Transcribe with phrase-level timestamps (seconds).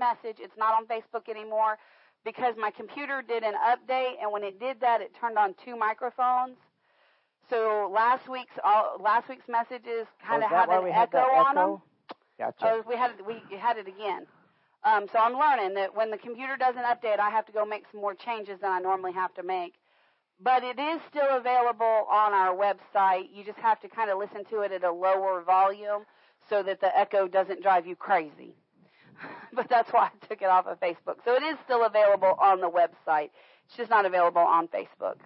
[0.00, 0.38] message.
[0.40, 1.76] It's not on Facebook anymore
[2.24, 5.76] because my computer did an update, and when it did that, it turned on two
[5.76, 6.56] microphones.
[7.48, 11.18] So last week's all, last week's messages kind of Oh, had an we had echo
[11.18, 11.64] on them.
[11.64, 11.82] echo?
[12.38, 12.58] Gotcha.
[12.62, 14.26] Oh, we had it, we had it again.
[14.84, 17.84] Um, so I'm learning that when the computer doesn't update, I have to go make
[17.92, 19.74] some more changes than I normally have to make.
[20.42, 23.24] But it is still available on our website.
[23.34, 26.04] You just have to kind of listen to it at a lower volume
[26.48, 28.54] so that the echo doesn't drive you crazy.
[29.52, 31.16] but that's why I took it off of Facebook.
[31.24, 33.30] So it is still available on the website.
[33.66, 35.16] It's just not available on Facebook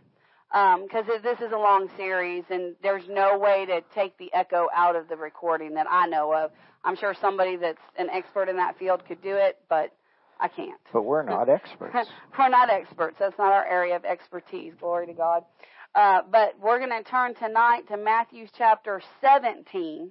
[0.82, 4.94] because this is a long series and there's no way to take the echo out
[4.94, 6.52] of the recording that I know of.
[6.84, 9.92] I'm sure somebody that's an expert in that field could do it, but
[10.38, 10.80] I can't.
[10.92, 12.08] but we're not experts.
[12.38, 13.16] we're not experts.
[13.18, 14.74] That's not our area of expertise.
[14.78, 15.44] Glory to God.
[15.94, 20.10] Uh, but we're going to turn tonight to Matthew chapter 17.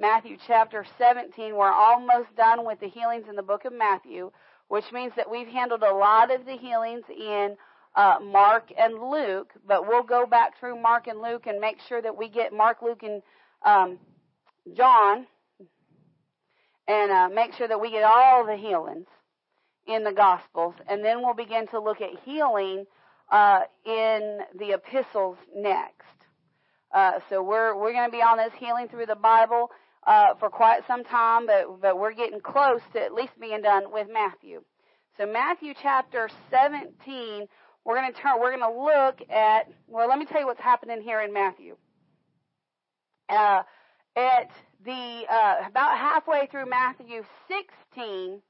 [0.00, 1.54] Matthew chapter 17.
[1.54, 4.30] We're almost done with the healings in the book of Matthew,
[4.68, 7.54] which means that we've handled a lot of the healings in
[7.94, 12.00] uh, Mark and Luke, but we'll go back through Mark and Luke and make sure
[12.00, 13.20] that we get Mark, Luke, and
[13.62, 13.98] um,
[14.74, 15.26] John,
[16.88, 19.06] and uh, make sure that we get all the healings
[19.86, 22.86] in the Gospels, and then we'll begin to look at healing
[23.30, 26.06] uh, in the epistles next.
[26.90, 29.70] Uh, so we're we're going to be on this healing through the Bible
[30.06, 33.92] uh, for quite some time, but but we're getting close to at least being done
[33.92, 34.62] with Matthew.
[35.18, 37.46] So Matthew chapter 17,
[37.84, 38.40] we're going to turn.
[38.40, 39.68] We're going to look at.
[39.86, 41.76] Well, let me tell you what's happening here in Matthew.
[43.28, 43.62] Uh,
[44.16, 44.50] at
[44.84, 48.40] the uh, about halfway through Matthew 16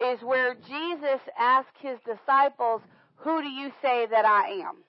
[0.00, 2.82] is where Jesus asked his disciples,
[3.16, 4.84] "Who do you say that I am?"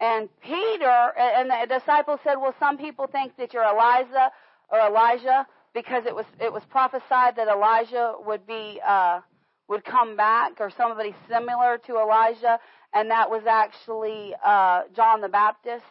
[0.00, 4.30] And Peter and the disciples said, "Well, some people think that you're Elijah
[4.70, 9.20] or Elijah because it was it was prophesied that Elijah would be uh,
[9.68, 12.58] would come back or somebody similar to Elijah,
[12.94, 15.84] and that was actually uh, John the Baptist."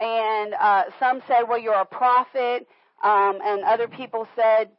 [0.00, 2.68] And uh, some said, "Well, you're a prophet,"
[3.02, 4.70] um, and other people said,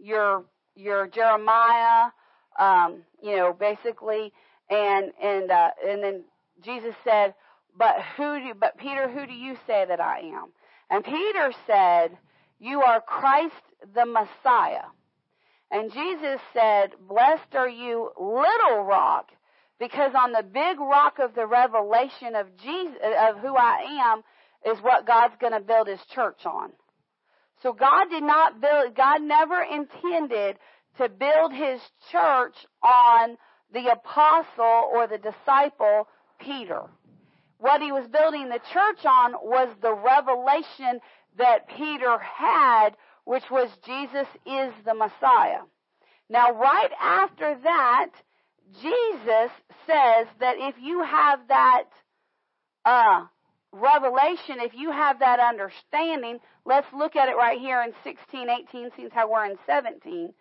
[0.00, 0.44] "You're
[0.76, 2.10] you're Jeremiah."
[2.58, 4.32] Um, you know, basically,
[4.70, 6.24] and and uh, and then
[6.64, 7.34] Jesus said,
[7.76, 10.52] "But who do but Peter, who do you say that I am?"
[10.90, 12.18] And Peter said,
[12.58, 13.62] "You are Christ
[13.94, 14.86] the Messiah."
[15.70, 19.30] And Jesus said, "Blessed are you, little rock,
[19.78, 24.22] because on the big rock of the revelation of Jesus of who I am
[24.64, 26.72] is what God's going to build his church on."
[27.62, 30.58] So God did not build God never intended
[30.98, 31.80] to build his
[32.12, 33.36] church on
[33.72, 36.06] the apostle or the disciple
[36.38, 36.88] Peter.
[37.64, 41.00] What he was building the church on was the revelation
[41.38, 42.90] that Peter had,
[43.24, 45.62] which was Jesus is the Messiah.
[46.28, 48.10] Now, right after that,
[48.82, 49.50] Jesus
[49.86, 51.84] says that if you have that
[52.84, 53.24] uh,
[53.72, 58.90] revelation, if you have that understanding, let's look at it right here in 16, 18,
[58.94, 60.34] since how we're in 17.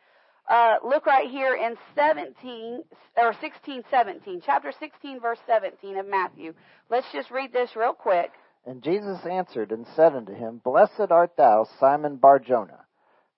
[0.49, 2.83] Uh, look right here in 17
[3.17, 6.53] or 16, 17, chapter 16, verse 17 of Matthew.
[6.89, 8.31] Let's just read this real quick.
[8.65, 12.85] And Jesus answered and said unto him, Blessed art thou, Simon Barjona,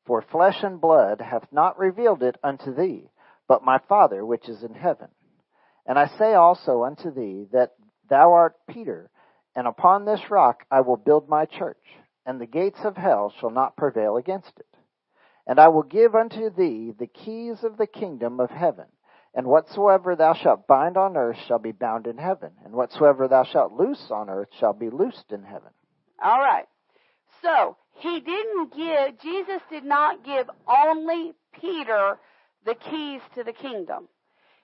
[0.06, 3.10] for flesh and blood hath not revealed it unto thee,
[3.48, 5.10] but my Father which is in heaven.
[5.86, 7.72] And I say also unto thee that
[8.10, 9.10] thou art Peter,
[9.56, 11.82] and upon this rock I will build my church,
[12.26, 14.75] and the gates of hell shall not prevail against it.
[15.48, 18.86] And I will give unto thee the keys of the kingdom of heaven.
[19.34, 23.44] And whatsoever thou shalt bind on earth shall be bound in heaven, and whatsoever thou
[23.44, 25.72] shalt loose on earth shall be loosed in heaven.
[26.24, 26.66] All right.
[27.42, 32.18] So, he didn't give, Jesus did not give only Peter
[32.66, 34.08] the keys to the kingdom.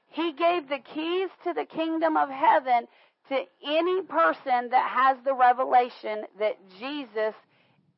[0.08, 2.88] He gave the keys to the kingdom of heaven
[3.30, 7.36] to any person that has the revelation that Jesus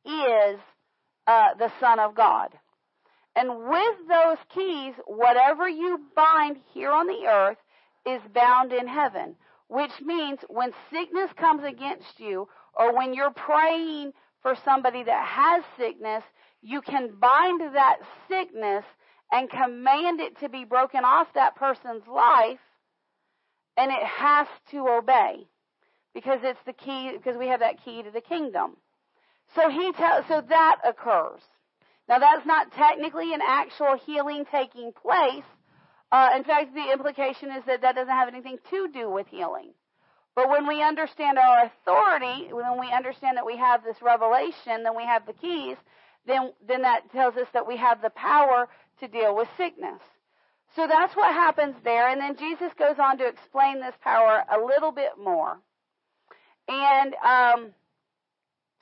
[0.04, 0.60] is
[1.26, 2.50] uh, the Son of God.
[3.36, 7.58] And with those keys, whatever you bind here on the earth
[8.06, 9.34] is bound in heaven.
[9.68, 15.64] Which means when sickness comes against you, or when you're praying for somebody that has
[15.78, 16.22] sickness,
[16.62, 17.98] you can bind that
[18.28, 18.84] sickness
[19.32, 22.60] and command it to be broken off that person's life,
[23.76, 25.48] and it has to obey
[26.14, 28.76] because it's the key because we have that key to the kingdom.
[29.54, 31.42] So he tells so that occurs.
[32.08, 35.44] Now that's not technically an actual healing taking place.
[36.12, 39.72] Uh, in fact, the implication is that that doesn't have anything to do with healing.
[40.36, 44.96] But when we understand our authority, when we understand that we have this revelation, then
[44.96, 45.76] we have the keys,
[46.26, 48.68] then then that tells us that we have the power
[49.00, 50.00] to deal with sickness.
[50.76, 52.08] So that's what happens there.
[52.08, 55.58] And then Jesus goes on to explain this power a little bit more.
[56.66, 57.70] And, um,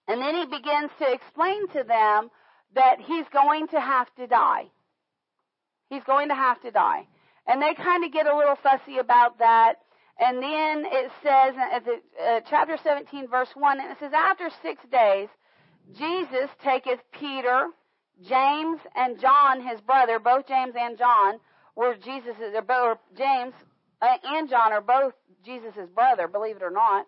[0.09, 2.31] and then he begins to explain to them
[2.75, 4.67] that he's going to have to die.
[5.89, 7.07] He's going to have to die.
[7.47, 9.75] And they kind of get a little fussy about that.
[10.19, 14.49] And then it says, at the, uh, chapter 17, verse 1, and it says, After
[14.63, 15.29] six days,
[15.99, 17.69] Jesus taketh Peter,
[18.27, 21.41] James, and John, his brother, both James and John
[21.75, 22.37] were Jesus,
[22.69, 23.55] or James
[24.01, 25.15] uh, and John are both
[25.45, 27.07] Jesus' brother, believe it or not,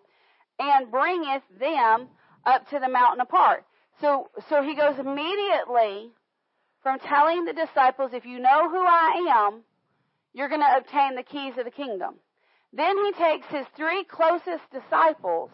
[0.59, 2.07] and bringeth them
[2.45, 3.65] up to the mountain apart.
[4.01, 6.11] So, so he goes immediately
[6.83, 9.61] from telling the disciples, if you know who I am,
[10.33, 12.15] you're going to obtain the keys of the kingdom.
[12.73, 15.49] Then he takes his three closest disciples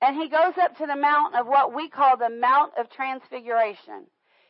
[0.00, 4.06] and he goes up to the mount of what we call the Mount of Transfiguration.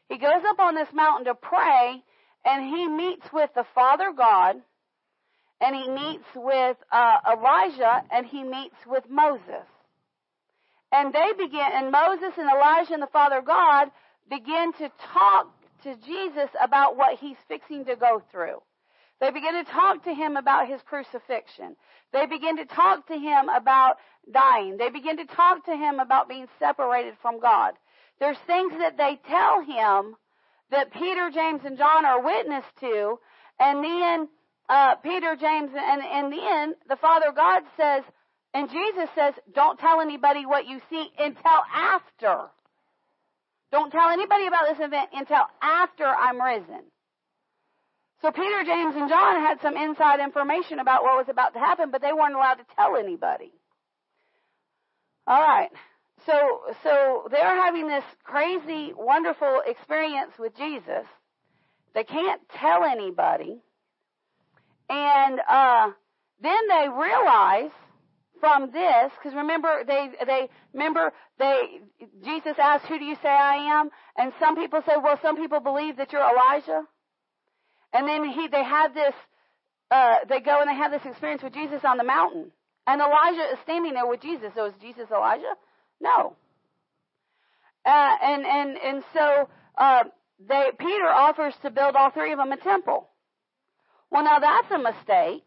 [0.09, 2.03] He goes up on this mountain to pray
[2.45, 4.57] and he meets with the Father God
[5.61, 9.67] and he meets with uh, Elijah and he meets with Moses.
[10.93, 13.91] And they begin, and Moses and Elijah and the Father God
[14.29, 15.49] begin to talk
[15.85, 18.63] to Jesus about what he's fixing to go through.
[19.21, 21.77] They begin to talk to him about his crucifixion.
[22.13, 23.97] They begin to talk to him about
[24.31, 24.77] dying.
[24.77, 27.75] They begin to talk to him about being separated from God.
[28.21, 30.17] There's things that they tell him
[30.71, 33.19] that Peter, James, and John are witness to,
[33.59, 34.29] and then
[34.69, 38.03] uh, Peter, James, and, and then the Father God says,
[38.55, 42.51] and Jesus says, don't tell anybody what you see until after.
[43.71, 46.83] Don't tell anybody about this event until after I'm risen.
[48.21, 51.91] So Peter, James, and John had some inside information about what was about to happen,
[51.91, 53.53] but they weren't allowed to tell anybody.
[55.27, 55.71] All right.
[56.27, 61.07] So, so they're having this crazy, wonderful experience with Jesus.
[61.95, 63.61] They can't tell anybody.
[64.89, 65.91] And, uh,
[66.41, 67.71] then they realize
[68.43, 71.79] from this, because remember, they, they, remember, they,
[72.25, 73.89] Jesus asked, who do you say I am?
[74.17, 76.83] And some people say, well, some people believe that you're Elijah.
[77.93, 79.15] And then he, they have this,
[79.93, 82.51] uh, they go and they have this experience with Jesus on the mountain.
[82.89, 84.51] And Elijah is standing there with Jesus.
[84.57, 85.55] So is Jesus Elijah?
[86.01, 86.35] No.
[87.87, 89.49] Uh, and and and so
[89.79, 90.03] uh,
[90.49, 93.09] they Peter offers to build all three of them a temple.
[94.11, 95.47] Well, now that's a mistake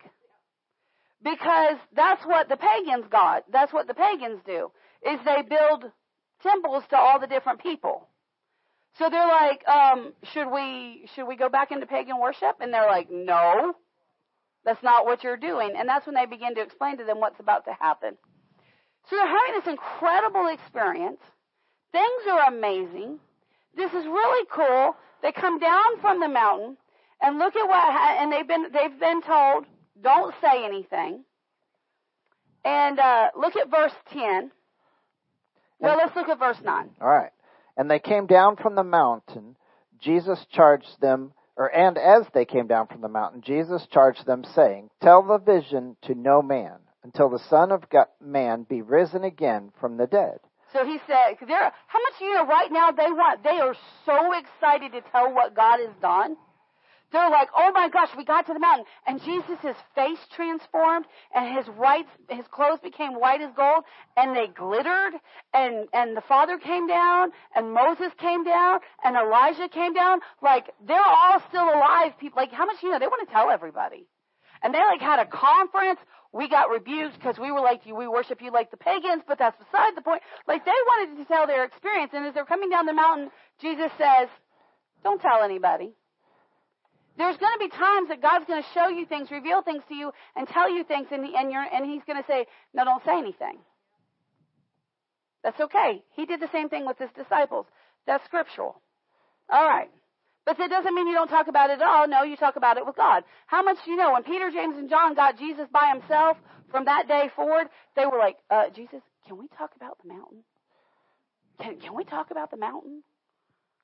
[1.25, 3.44] because that's what the pagans got.
[3.51, 4.72] That's what the pagans do
[5.06, 5.92] is they build
[6.42, 8.07] temples to all the different people.
[8.98, 12.57] So they're like, um, should we should we go back into pagan worship?
[12.62, 13.74] And they're like, no,
[14.63, 15.74] that's not what you're doing.
[15.77, 18.16] And that's when they begin to explain to them what's about to happen.
[19.10, 21.19] So they're having this incredible experience.
[21.92, 23.19] Things are amazing.
[23.75, 24.95] This is really cool.
[25.22, 26.77] They come down from the mountain
[27.22, 29.66] and look at what, and they've been, they've been told,
[30.01, 31.24] don't say anything.
[32.63, 34.51] And, uh, look at verse 10.
[35.80, 36.89] Well, let's look at verse 9.
[37.01, 37.31] All right.
[37.77, 39.56] And they came down from the mountain.
[40.00, 44.44] Jesus charged them, or, and as they came down from the mountain, Jesus charged them,
[44.56, 49.24] saying, Tell the vision to no man until the Son of God, Man be risen
[49.24, 50.39] again from the dead.
[50.74, 53.75] So he said, there, how much you know right now they want, they are
[54.06, 56.36] so excited to tell what God has done.
[57.15, 58.85] They're like, oh my gosh, we got to the mountain.
[59.07, 63.86] And Jesus' face transformed and his white, his clothes became white as gold
[64.17, 65.13] and they glittered
[65.53, 70.19] and, and the Father came down and Moses came down and Elijah came down.
[70.41, 72.36] Like, they're all still alive people.
[72.36, 73.00] Like, how much you know?
[73.00, 74.07] They want to tell everybody.
[74.62, 76.01] And they like had a conference
[76.34, 79.39] we got rebuked because we were like you, we worship you like the pagans, but
[79.39, 80.22] that's beside the point.
[80.50, 83.29] Like they wanted to tell their experience, and as they're coming down the mountain,
[83.62, 84.27] Jesus says,
[85.01, 85.93] "Don't tell anybody."
[87.17, 89.95] There's going to be times that God's going to show you things, reveal things to
[89.95, 93.17] you, and tell you things, and, and, and He's going to say, "No, don't say
[93.17, 93.60] anything."
[95.43, 96.03] That's okay.
[96.15, 97.67] He did the same thing with His disciples.
[98.05, 98.81] That's scriptural.
[99.50, 99.89] All right.
[100.45, 102.07] But that doesn't mean you don't talk about it at all.
[102.07, 103.24] No, you talk about it with God.
[103.48, 104.13] How much do you know?
[104.13, 106.38] When Peter, James, and John got Jesus by himself
[106.69, 110.43] from that day forward, they were like, uh, Jesus, can we talk about the mountain?
[111.60, 113.01] Can, can we talk about the mountain?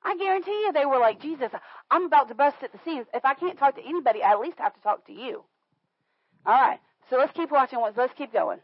[0.04, 1.50] I guarantee you they were like, Jesus,
[1.90, 3.06] I'm about to bust at the seams.
[3.14, 5.44] If I can't talk to anybody, I at least have to talk to you.
[6.44, 6.80] All right.
[7.10, 7.78] So let's keep watching.
[7.96, 8.58] Let's keep going.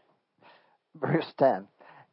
[0.95, 1.67] Verse 10.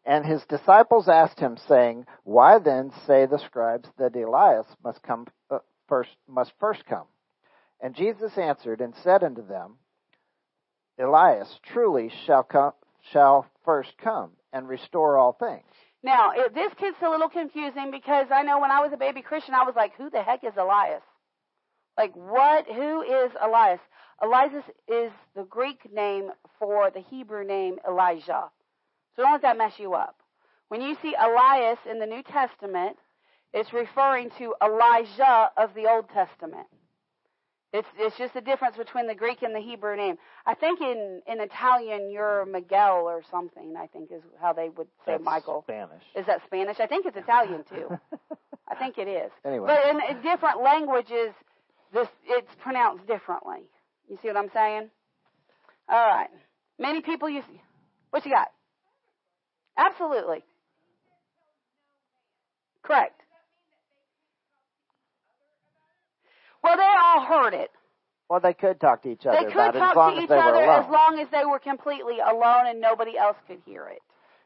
[0.04, 5.26] And his disciples asked him, saying, Why then say the scribes that Elias must come
[5.50, 7.06] uh, first must first come.
[7.80, 9.74] And Jesus answered and said unto them,
[10.98, 12.72] Elias truly shall come,
[13.12, 15.64] shall first come and restore all things.
[16.02, 19.22] Now, it, this gets a little confusing because I know when I was a baby
[19.22, 21.02] Christian, I was like, who the heck is Elias?
[21.98, 22.66] Like what?
[22.66, 23.80] Who is Elias?
[24.22, 28.50] Elias is the Greek name for the Hebrew name Elijah.
[29.14, 30.16] So don't let that mess you up.
[30.68, 32.96] When you see Elias in the New Testament,
[33.52, 36.66] it's referring to Elijah of the Old Testament.
[37.72, 40.16] It's it's just the difference between the Greek and the Hebrew name.
[40.46, 43.74] I think in in Italian you're Miguel or something.
[43.76, 45.62] I think is how they would say That's Michael.
[45.66, 46.02] Spanish.
[46.14, 46.78] Is that Spanish?
[46.80, 47.98] I think it's Italian too.
[48.68, 49.30] I think it is.
[49.44, 49.66] Anyway.
[49.66, 51.34] But in, in different languages,
[51.92, 53.68] this it's pronounced differently.
[54.08, 54.90] You see what I'm saying?
[55.88, 56.30] All right.
[56.78, 57.44] Many people use.
[58.10, 58.48] What you got?
[59.76, 60.44] Absolutely.
[62.82, 63.20] Correct.
[66.66, 67.70] Well, they all heard it.
[68.28, 71.18] well, they could talk to each other They could talk to each other as long
[71.20, 74.02] as they were completely alone and nobody else could hear it.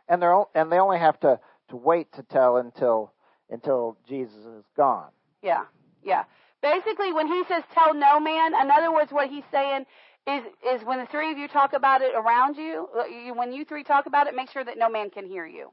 [0.08, 3.12] and they're and they only have to to wait to tell until
[3.48, 5.10] until Jesus is gone.
[5.42, 5.64] Yeah,
[6.02, 6.24] yeah.
[6.62, 9.86] Basically, when he says "tell no man," in other words, what he's saying
[10.26, 13.52] is is when the three of you talk about it around you, uh, you- when
[13.52, 15.72] you three talk about it, make sure that no man can hear you.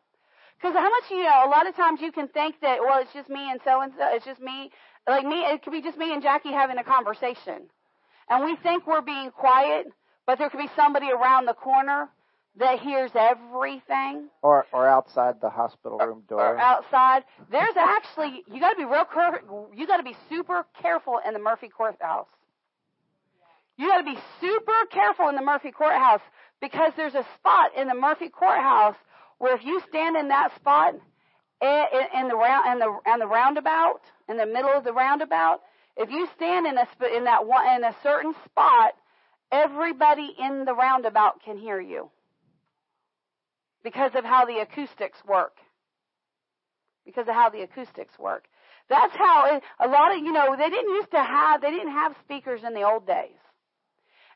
[0.57, 3.11] Because how much you know, a lot of times you can think that well, it's
[3.13, 4.71] just me and so and so, it's just me,
[5.07, 7.63] like me, it could be just me and Jackie having a conversation,
[8.29, 9.87] and we think we're being quiet,
[10.25, 12.09] but there could be somebody around the corner
[12.59, 16.41] that hears everything Or or outside the hospital room door.
[16.41, 17.23] or outside.
[17.51, 19.43] There's actually you got to be real care-
[19.75, 22.27] you got to be super careful in the Murphy courthouse.
[23.77, 26.21] You got to be super careful in the Murphy courthouse
[26.59, 28.95] because there's a spot in the Murphy courthouse
[29.37, 30.95] where if you stand in that spot
[31.61, 34.93] Eh, in, in the round in the in the roundabout in the middle of the
[34.93, 35.61] roundabout,
[35.95, 38.93] if you stand in a in that one in a certain spot,
[39.51, 42.11] everybody in the roundabout can hear you
[43.83, 45.55] because of how the acoustics work.
[47.05, 48.45] Because of how the acoustics work.
[48.89, 51.91] That's how it, a lot of you know they didn't used to have they didn't
[51.93, 53.39] have speakers in the old days.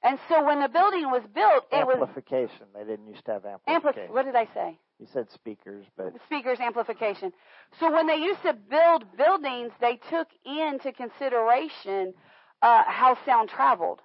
[0.04, 2.66] And so when the building was built, it was amplification.
[2.74, 4.13] They didn't used to have ampli- amplification.
[4.13, 4.80] What did I say?
[5.01, 7.34] You said speakers, but speakers amplification.
[7.79, 12.13] So when they used to build buildings, they took into consideration
[12.62, 14.01] uh, how sound traveled.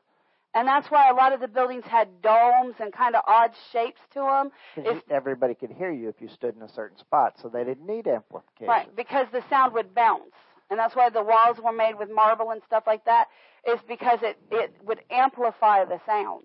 [0.54, 4.00] And that's why a lot of the buildings had domes and kind of odd shapes
[4.14, 4.50] to them.
[4.74, 7.86] If- everybody could hear you if you stood in a certain spot, so they didn't
[7.86, 8.66] need amplification.
[8.66, 10.32] Right, because the sound would bounce.
[10.70, 13.26] And that's why the walls were made with marble and stuff like that,
[13.68, 16.44] is because it, it would amplify the sound.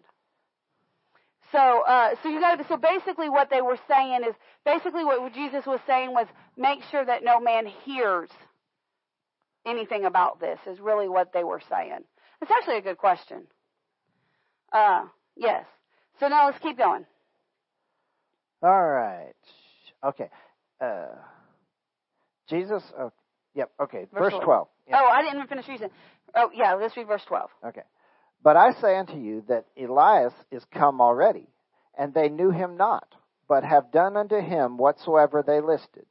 [1.51, 5.65] So, uh, so you got so basically what they were saying is, basically what Jesus
[5.65, 6.27] was saying was,
[6.57, 8.29] make sure that no man hears
[9.65, 11.99] anything about this, is really what they were saying.
[12.41, 13.43] It's actually a good question.
[14.71, 15.05] Uh,
[15.35, 15.65] yes.
[16.19, 17.05] So now let's keep going.
[18.63, 19.33] All right.
[20.03, 20.29] Okay.
[20.79, 21.07] Uh,
[22.49, 22.83] Jesus.
[22.97, 23.11] Oh,
[23.53, 23.71] yep.
[23.79, 24.07] Okay.
[24.13, 24.43] Verse Verse 12.
[24.43, 24.67] twelve.
[24.87, 24.99] Yep.
[24.99, 25.89] Oh, I didn't even finish reading.
[26.35, 27.49] Oh, yeah, let's read verse 12.
[27.67, 27.81] Okay.
[28.43, 31.47] But I say unto you that Elias is come already,
[31.97, 33.15] and they knew him not,
[33.47, 36.05] but have done unto him whatsoever they listed.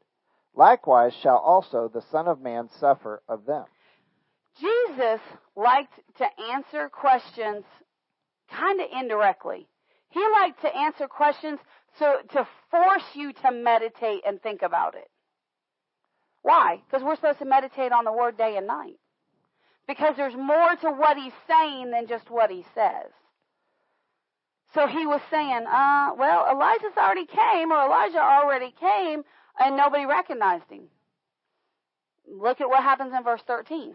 [0.54, 3.64] Likewise shall also the Son of Man suffer of them.
[4.60, 5.20] Jesus
[5.56, 7.64] liked to answer questions
[8.50, 9.66] kind of indirectly.
[10.10, 11.58] He liked to answer questions
[11.98, 15.10] so to force you to meditate and think about it.
[16.42, 16.82] Why?
[16.86, 18.98] Because we're supposed to meditate on the word day and night.
[19.90, 23.10] Because there's more to what he's saying than just what he says.
[24.72, 29.24] So he was saying, uh, well, Elijah's already came, or Elijah already came,
[29.58, 30.84] and nobody recognized him.
[32.24, 33.94] Look at what happens in verse 13.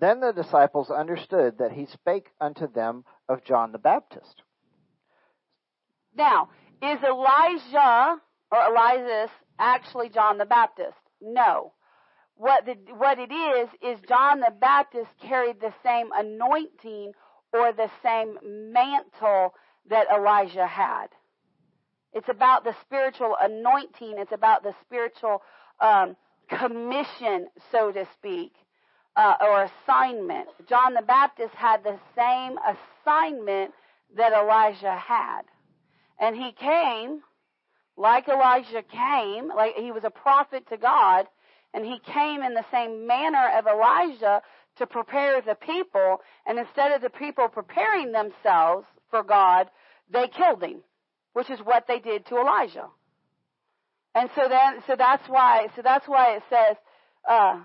[0.00, 4.42] Then the disciples understood that he spake unto them of John the Baptist.
[6.16, 8.20] Now, is Elijah
[8.52, 10.94] or Elias actually John the Baptist?
[11.20, 11.72] No.
[12.36, 17.12] What the, what it is is John the Baptist carried the same anointing
[17.52, 18.38] or the same
[18.72, 19.54] mantle
[19.88, 21.06] that Elijah had.
[22.12, 24.14] It's about the spiritual anointing.
[24.18, 25.42] It's about the spiritual
[25.80, 26.16] um,
[26.48, 28.52] commission, so to speak,
[29.16, 30.48] uh, or assignment.
[30.68, 33.72] John the Baptist had the same assignment
[34.16, 35.42] that Elijah had.
[36.18, 37.22] And he came
[37.96, 41.26] like Elijah came, like he was a prophet to God,
[41.76, 44.40] and he came in the same manner of Elijah
[44.78, 49.68] to prepare the people, and instead of the people preparing themselves for God,
[50.10, 50.80] they killed him,
[51.34, 52.86] which is what they did to Elijah.
[54.14, 56.76] And so then, so that's why, so that's why it says,
[57.28, 57.60] uh,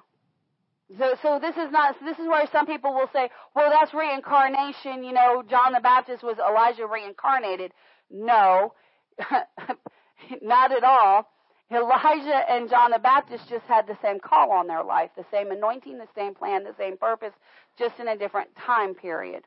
[1.00, 5.06] so, so this is not, this is where some people will say, well, that's reincarnation,
[5.06, 7.72] you know, John the Baptist was Elijah reincarnated.
[8.10, 8.74] No,
[10.42, 11.30] not at all.
[11.72, 15.52] Elijah and John the Baptist just had the same call on their life, the same
[15.52, 17.34] anointing, the same plan, the same purpose,
[17.80, 19.44] just in a different time period.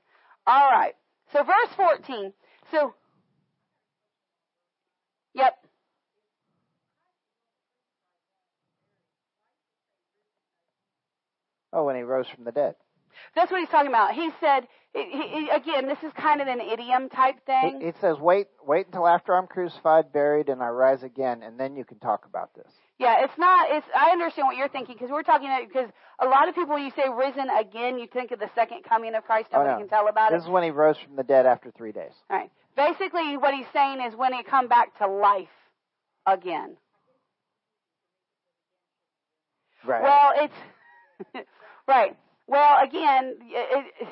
[0.46, 0.94] All right.
[1.32, 2.32] So verse 14.
[2.70, 2.94] So,
[5.34, 5.54] yep.
[11.72, 12.74] Oh, when he rose from the dead.
[13.34, 14.14] That's what he's talking about.
[14.14, 17.80] He said, he, he, again, this is kind of an idiom type thing.
[17.82, 21.58] It, it says, "Wait, wait until after I'm crucified, buried, and I rise again, and
[21.58, 23.70] then you can talk about this." Yeah, it's not.
[23.70, 23.86] It's.
[23.94, 25.90] I understand what you're thinking because we're talking about because
[26.20, 29.16] a lot of people, when you say risen again, you think of the second coming
[29.16, 29.48] of Christ.
[29.52, 29.80] Oh, nobody oh, no.
[29.80, 30.38] can tell about this it.
[30.42, 32.12] This is when he rose from the dead after three days.
[32.30, 32.50] All right.
[32.76, 35.48] Basically, what he's saying is when he come back to life
[36.24, 36.76] again.
[39.84, 40.02] Right.
[40.02, 41.46] Well, it's
[41.88, 42.16] right.
[42.46, 44.08] Well, again, it, it,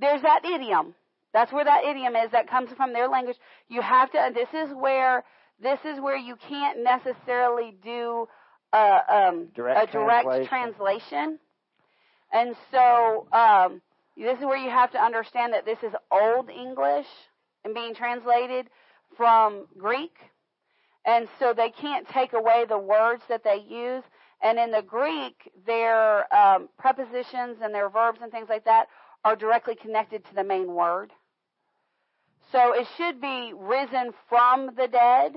[0.00, 0.94] there's that idiom.
[1.32, 2.32] That's where that idiom is.
[2.32, 3.36] That comes from their language.
[3.68, 4.30] You have to.
[4.34, 5.24] This is where.
[5.62, 8.26] This is where you can't necessarily do
[8.72, 10.48] a, um, direct a direct translation.
[10.48, 11.38] translation.
[12.32, 13.82] And so um,
[14.16, 17.06] this is where you have to understand that this is Old English
[17.64, 18.68] and being translated
[19.16, 20.14] from Greek.
[21.04, 24.04] And so they can't take away the words that they use.
[24.42, 28.86] And in the Greek, their um, prepositions and their verbs and things like that
[29.24, 31.10] are directly connected to the main word.
[32.52, 35.34] So it should be risen from the dead.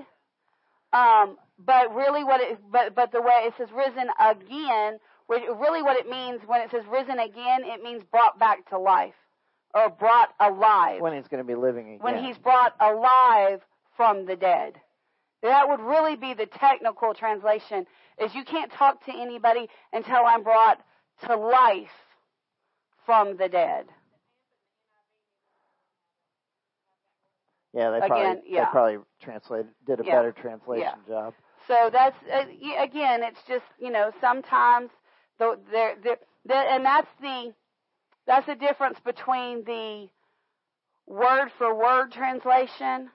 [0.94, 5.98] Um, but really what it, but, but the way it says risen again, really what
[5.98, 9.16] it means when it says risen again, it means brought back to life.
[9.76, 11.02] Or brought alive.
[11.02, 12.00] When he's going to be living again.
[12.00, 13.60] When he's brought alive
[13.98, 14.76] from the dead.
[15.44, 17.86] That would really be the technical translation
[18.18, 20.80] is you can't talk to anybody until I'm brought
[21.28, 21.92] to life
[23.06, 23.86] from the dead.
[27.74, 28.66] Yeah, they Again, probably yeah.
[28.66, 30.16] they probably translated did a Yeah.
[30.16, 31.08] better translation Yeah.
[31.08, 31.34] job.
[31.68, 32.46] So that's uh,
[32.80, 34.92] again, it's just you know sometimes
[35.40, 37.54] the there there the, and that's the
[38.26, 40.10] that's the difference between the
[41.06, 43.10] word for word translation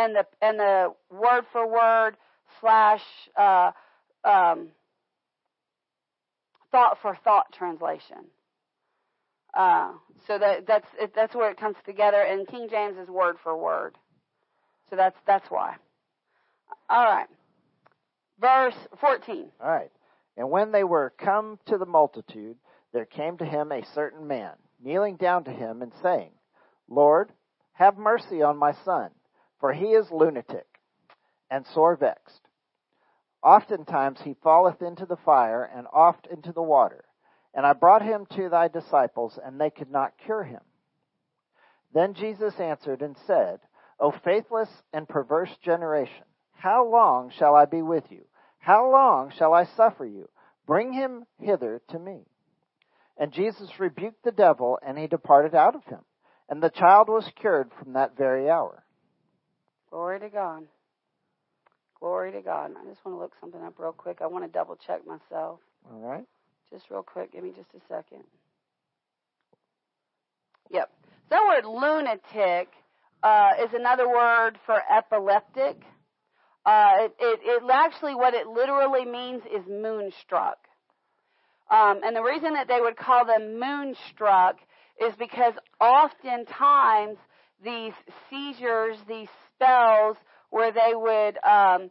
[0.00, 2.16] and the and the word for word
[2.60, 3.02] slash
[3.36, 3.70] uh,
[4.24, 4.68] um,
[6.72, 8.24] thought for thought translation.
[9.52, 9.92] Uh,
[10.26, 13.56] so that that's it, that's where it comes together, and King James is word for
[13.56, 13.96] word.
[14.88, 15.76] So that's that's why.
[16.88, 17.28] All right.
[18.40, 19.50] Verse 14.
[19.60, 19.90] All right.
[20.36, 22.56] And when they were come to the multitude,
[22.92, 26.30] there came to him a certain man, kneeling down to him and saying,
[26.88, 27.30] Lord,
[27.72, 29.10] have mercy on my son,
[29.60, 30.66] for he is lunatic
[31.50, 32.40] and sore vexed.
[33.42, 37.04] Oftentimes he falleth into the fire and oft into the water.
[37.54, 40.60] And I brought him to thy disciples, and they could not cure him.
[41.92, 43.60] Then Jesus answered and said,
[43.98, 48.22] O faithless and perverse generation, how long shall I be with you?
[48.58, 50.28] How long shall I suffer you?
[50.66, 52.20] Bring him hither to me.
[53.16, 56.00] And Jesus rebuked the devil, and he departed out of him.
[56.48, 58.84] And the child was cured from that very hour.
[59.90, 60.64] Glory to God.
[61.98, 62.70] Glory to God.
[62.70, 64.18] I just want to look something up real quick.
[64.22, 65.60] I want to double check myself.
[65.90, 66.24] All right?
[66.72, 67.32] Just real quick.
[67.32, 68.24] Give me just a second.
[70.70, 70.90] Yep.
[71.28, 72.68] So that word lunatic
[73.22, 75.82] uh, is another word for epileptic.
[76.64, 80.58] Uh, it, it, it actually, what it literally means is moonstruck.
[81.70, 84.56] Um, and the reason that they would call them moonstruck
[85.00, 87.16] is because oftentimes
[87.62, 87.92] these
[88.28, 89.28] seizures, these
[89.60, 90.16] spells,
[90.50, 91.90] where they would um,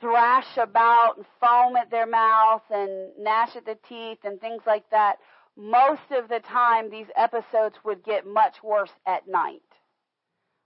[0.00, 4.88] thrash about and foam at their mouth and gnash at the teeth and things like
[4.90, 5.16] that,
[5.56, 9.62] most of the time these episodes would get much worse at night.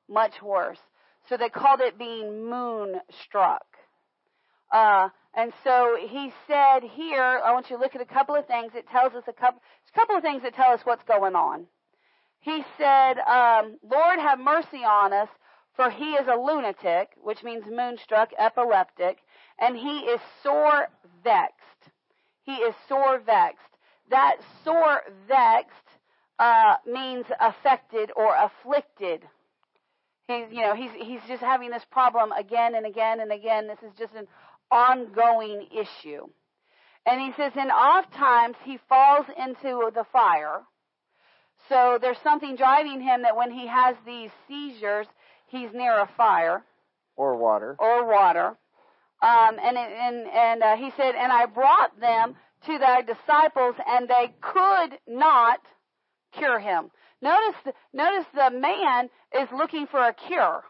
[0.09, 0.79] Much worse.
[1.29, 3.65] So they called it being moonstruck.
[4.71, 8.47] Uh, and so he said here, I want you to look at a couple of
[8.47, 8.73] things.
[8.75, 9.61] It tells us a couple,
[9.93, 11.67] a couple of things that tell us what's going on.
[12.41, 15.29] He said, um, Lord, have mercy on us,
[15.77, 19.19] for he is a lunatic, which means moonstruck, epileptic,
[19.59, 20.89] and he is sore
[21.23, 21.91] vexed.
[22.43, 23.61] He is sore vexed.
[24.11, 25.73] That sore vexed
[26.39, 29.23] uh, means affected or afflicted.
[30.29, 33.67] He's, you know, he's he's just having this problem again and again and again.
[33.67, 34.27] This is just an
[34.71, 36.27] ongoing issue.
[37.07, 40.63] And he says, and oft times he falls into the fire.
[41.69, 45.07] So there's something driving him that when he has these seizures,
[45.55, 46.63] he's near a fire
[47.17, 47.77] Or water.
[47.79, 48.57] or water.
[49.23, 52.37] Um, and and and uh, he said, and I brought them
[52.67, 55.61] to thy disciples, and they could not
[56.37, 56.91] cure him.
[57.23, 59.09] Notice, the, notice the man
[59.41, 60.63] is looking for a cure.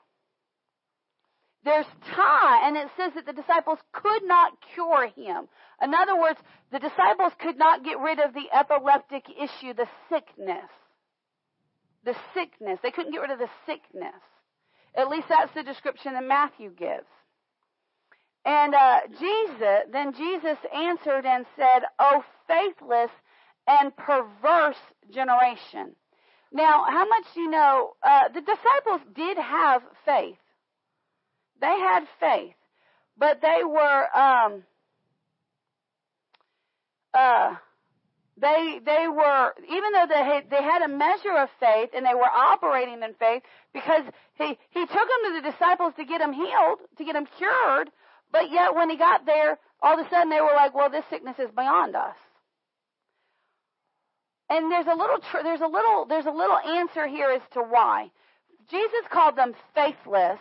[1.64, 5.48] there's time, and it says that the disciples could not cure him.
[5.82, 6.38] In other words,
[6.70, 10.70] the disciples could not get rid of the epileptic issue, the sickness.
[12.04, 12.78] The sickness.
[12.82, 14.20] They couldn't get rid of the sickness.
[14.96, 17.06] At least that's the description that Matthew gives.
[18.44, 23.10] And uh, Jesus, then Jesus answered and said, "O faithless
[23.66, 24.76] and perverse
[25.10, 25.96] generation."
[26.52, 27.94] Now, how much do you know?
[28.02, 30.36] Uh, the disciples did have faith.
[31.60, 32.54] They had faith,
[33.16, 34.62] but they were um,
[37.14, 37.54] uh,
[38.36, 42.14] they they were even though they had, they had a measure of faith and they
[42.14, 43.42] were operating in faith
[43.72, 44.02] because
[44.34, 47.90] he he took them to the disciples to get them healed, to get them cured,
[48.32, 51.04] but yet when he got there, all of a sudden they were like, "Well, this
[51.10, 52.16] sickness is beyond us."
[54.50, 58.10] And there's a little there's a little there's a little answer here as to why.
[58.70, 60.40] Jesus called them faithless.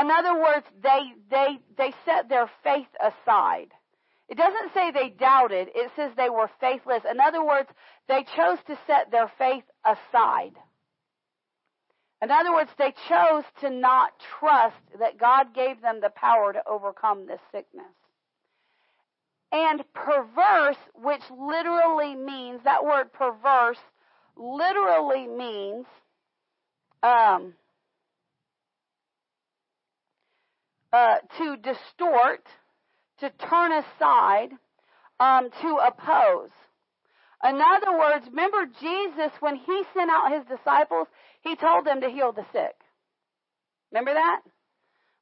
[0.00, 3.72] In other words, they they they set their faith aside.
[4.28, 7.02] It doesn't say they doubted, it says they were faithless.
[7.08, 7.68] In other words,
[8.08, 10.54] they chose to set their faith aside.
[12.22, 16.66] In other words, they chose to not trust that God gave them the power to
[16.66, 17.84] overcome this sickness.
[19.52, 23.78] And perverse, which literally means, that word perverse
[24.36, 25.86] literally means
[27.02, 27.52] um,
[30.92, 32.46] uh, to distort,
[33.24, 34.50] to turn aside,
[35.18, 36.50] um, to oppose.
[37.42, 41.08] In other words, remember Jesus, when he sent out his disciples,
[41.42, 42.74] he told them to heal the sick.
[43.92, 44.40] Remember that?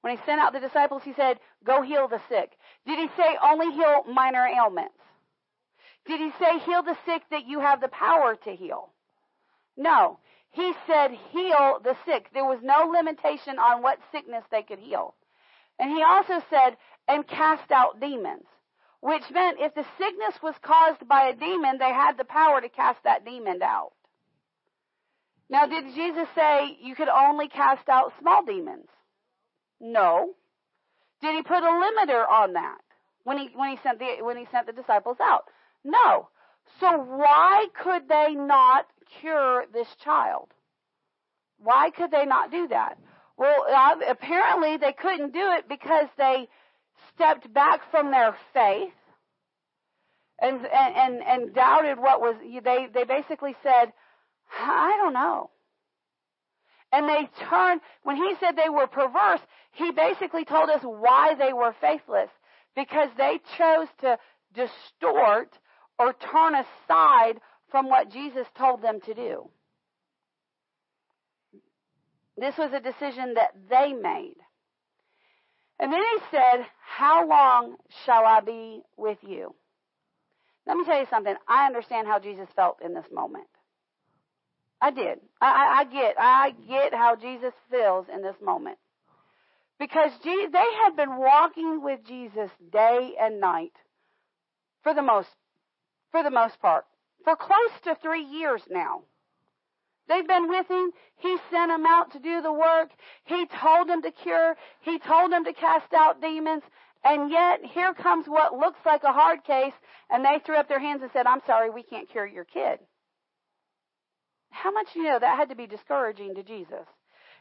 [0.03, 2.53] When he sent out the disciples, he said, Go heal the sick.
[2.87, 4.95] Did he say only heal minor ailments?
[6.07, 8.91] Did he say heal the sick that you have the power to heal?
[9.77, 10.19] No.
[10.51, 12.29] He said heal the sick.
[12.35, 15.15] There was no limitation on what sickness they could heal.
[15.79, 16.77] And he also said,
[17.09, 18.47] and cast out demons,
[19.01, 22.69] which meant if the sickness was caused by a demon, they had the power to
[22.69, 23.93] cast that demon out.
[25.49, 28.89] Now, did Jesus say you could only cast out small demons?
[29.81, 30.31] No.
[31.21, 32.79] Did he put a limiter on that
[33.25, 35.45] when he when he sent the when he sent the disciples out?
[35.85, 36.29] No.
[36.81, 38.87] So why could they not
[39.21, 40.49] cure this child?
[41.59, 42.99] Why could they not do that?
[43.37, 46.49] Well, uh, apparently they couldn't do it because they
[47.15, 48.93] stepped back from their faith
[50.41, 53.93] and and and, doubted what was they they basically said,
[54.59, 55.51] I don't know.
[56.93, 59.41] And they turned, when he said they were perverse,
[59.73, 62.29] he basically told us why they were faithless.
[62.77, 64.19] Because they chose to
[64.53, 65.59] distort
[65.99, 69.49] or turn aside from what Jesus told them to do.
[72.37, 74.37] This was a decision that they made.
[75.83, 77.75] And then he said, How long
[78.07, 79.53] shall I be with you?
[80.65, 81.35] Let me tell you something.
[81.49, 83.49] I understand how Jesus felt in this moment.
[84.81, 85.19] I did.
[85.41, 86.15] I, I, I get.
[86.21, 88.79] I get how Jesus feels in this moment.
[89.81, 90.39] Because they
[90.85, 93.73] had been walking with Jesus day and night
[94.85, 95.31] for the most,
[96.13, 96.85] for the most part,
[97.25, 99.03] for close to three years now.
[100.09, 100.91] They've been with him.
[101.17, 102.91] He sent them out to do the work.
[103.25, 104.57] He told them to cure.
[104.81, 106.63] He told them to cast out demons.
[107.05, 109.73] And yet, here comes what looks like a hard case,
[110.09, 112.79] and they threw up their hands and said, I'm sorry, we can't cure your kid.
[114.51, 116.87] How much you know that had to be discouraging to Jesus?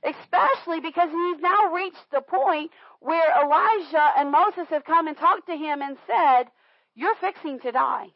[0.04, 2.71] Especially because he's now reached the point
[3.02, 6.45] where Elijah and Moses have come and talked to him and said,
[6.95, 8.08] You're fixing to die.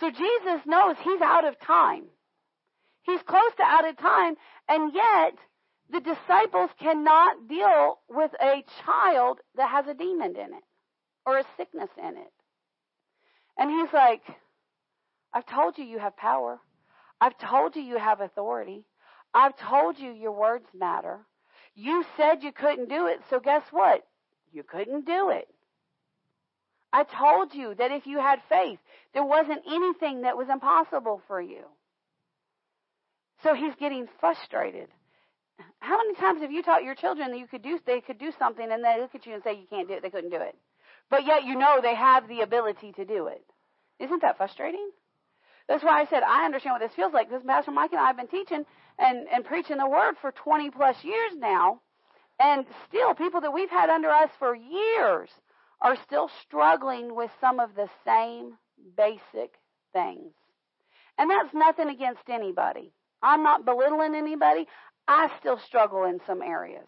[0.00, 2.04] So Jesus knows he's out of time.
[3.10, 4.36] He's close to out of time,
[4.68, 5.34] and yet
[5.90, 10.64] the disciples cannot deal with a child that has a demon in it
[11.26, 12.32] or a sickness in it.
[13.58, 14.22] And he's like,
[15.32, 16.60] I've told you you have power.
[17.20, 18.84] I've told you you have authority.
[19.34, 21.18] I've told you your words matter.
[21.74, 24.06] You said you couldn't do it, so guess what?
[24.52, 25.48] You couldn't do it.
[26.92, 28.78] I told you that if you had faith,
[29.14, 31.64] there wasn't anything that was impossible for you.
[33.42, 34.88] So he's getting frustrated.
[35.80, 38.32] How many times have you taught your children that you could do they could do
[38.38, 40.40] something and they look at you and say you can't do it, they couldn't do
[40.40, 40.56] it.
[41.10, 43.44] But yet you know they have the ability to do it.
[43.98, 44.90] Isn't that frustrating?
[45.68, 48.06] That's why I said I understand what this feels like because Pastor Mike and I
[48.06, 48.64] have been teaching
[48.98, 51.80] and, and preaching the word for 20 plus years now.
[52.38, 55.28] And still, people that we've had under us for years
[55.82, 58.54] are still struggling with some of the same
[58.96, 59.52] basic
[59.92, 60.32] things.
[61.18, 62.92] And that's nothing against anybody.
[63.22, 64.66] I'm not belittling anybody.
[65.06, 66.86] I still struggle in some areas.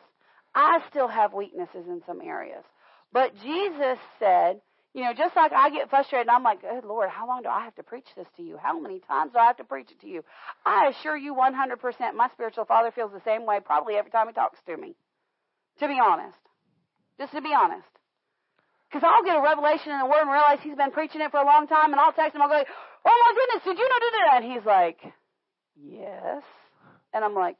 [0.54, 2.64] I still have weaknesses in some areas.
[3.12, 4.60] But Jesus said,
[4.94, 7.64] you know, just like I get frustrated, I'm like, good Lord, how long do I
[7.64, 8.58] have to preach this to you?
[8.62, 10.22] How many times do I have to preach it to you?
[10.66, 14.34] I assure you 100% my spiritual father feels the same way probably every time he
[14.34, 14.94] talks to me.
[15.80, 16.36] To be honest.
[17.18, 17.88] Just to be honest.
[18.90, 21.40] Because I'll get a revelation in the Word and realize he's been preaching it for
[21.40, 24.00] a long time, and I'll text him, I'll go, oh my goodness, did you know
[24.12, 24.42] that?
[24.42, 25.00] And he's like,
[25.76, 26.42] yes.
[27.12, 27.56] And I'm like,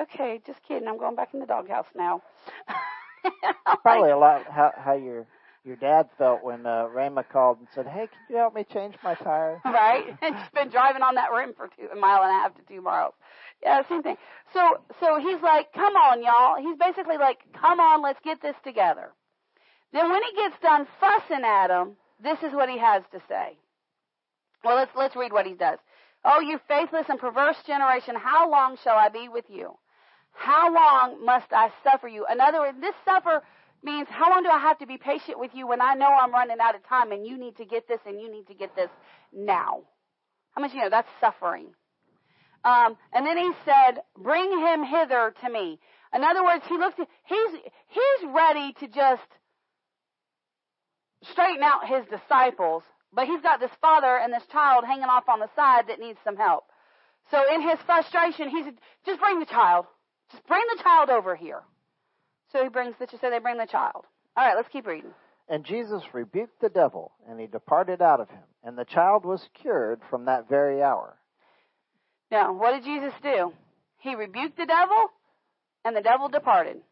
[0.00, 0.88] okay, just kidding.
[0.88, 2.22] I'm going back in the doghouse now.
[3.82, 5.26] Probably a lot how how your
[5.64, 8.94] your dad felt when uh, Rama called and said, "Hey, can you help me change
[9.02, 12.30] my tire?" right, and he's been driving on that rim for two a mile and
[12.30, 13.14] a half to two miles.
[13.62, 14.16] Yeah, same thing.
[14.52, 18.56] So so he's like, "Come on, y'all." He's basically like, "Come on, let's get this
[18.64, 19.10] together."
[19.92, 23.56] Then when he gets done fussing at him, this is what he has to say.
[24.64, 25.78] Well, let's let's read what he does.
[26.24, 29.78] Oh, you faithless and perverse generation, how long shall I be with you?
[30.32, 32.26] How long must I suffer you?
[32.30, 33.42] In other words, this suffer
[33.82, 36.32] means how long do I have to be patient with you when I know I'm
[36.32, 38.74] running out of time and you need to get this and you need to get
[38.74, 38.90] this
[39.32, 39.82] now?
[40.52, 41.66] How much you know that's suffering?
[42.64, 45.78] Um, and then he said, "Bring him hither to me."
[46.12, 46.98] In other words, he looked.
[46.98, 49.28] At, he's he's ready to just
[51.22, 55.40] straighten out his disciples, but he's got this father and this child hanging off on
[55.40, 56.64] the side that needs some help.
[57.30, 59.86] So in his frustration, he said, "Just bring the child.
[60.32, 61.62] Just bring the child over here."
[62.52, 63.06] So he brings the.
[63.20, 64.06] So they bring the child.
[64.36, 65.12] All right, let's keep reading.
[65.48, 69.48] And Jesus rebuked the devil, and he departed out of him, and the child was
[69.54, 71.16] cured from that very hour.
[72.30, 73.52] Now, what did Jesus do?
[73.98, 75.10] He rebuked the devil,
[75.84, 76.82] and the devil departed.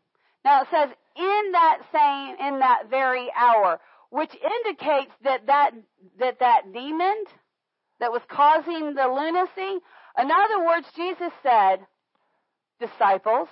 [0.44, 3.78] Now it says, in that same, in that very hour,
[4.10, 5.70] which indicates that that,
[6.18, 7.24] that, that demon
[8.00, 9.80] that was causing the lunacy,
[10.18, 11.78] in other words, Jesus said,
[12.80, 13.48] disciples,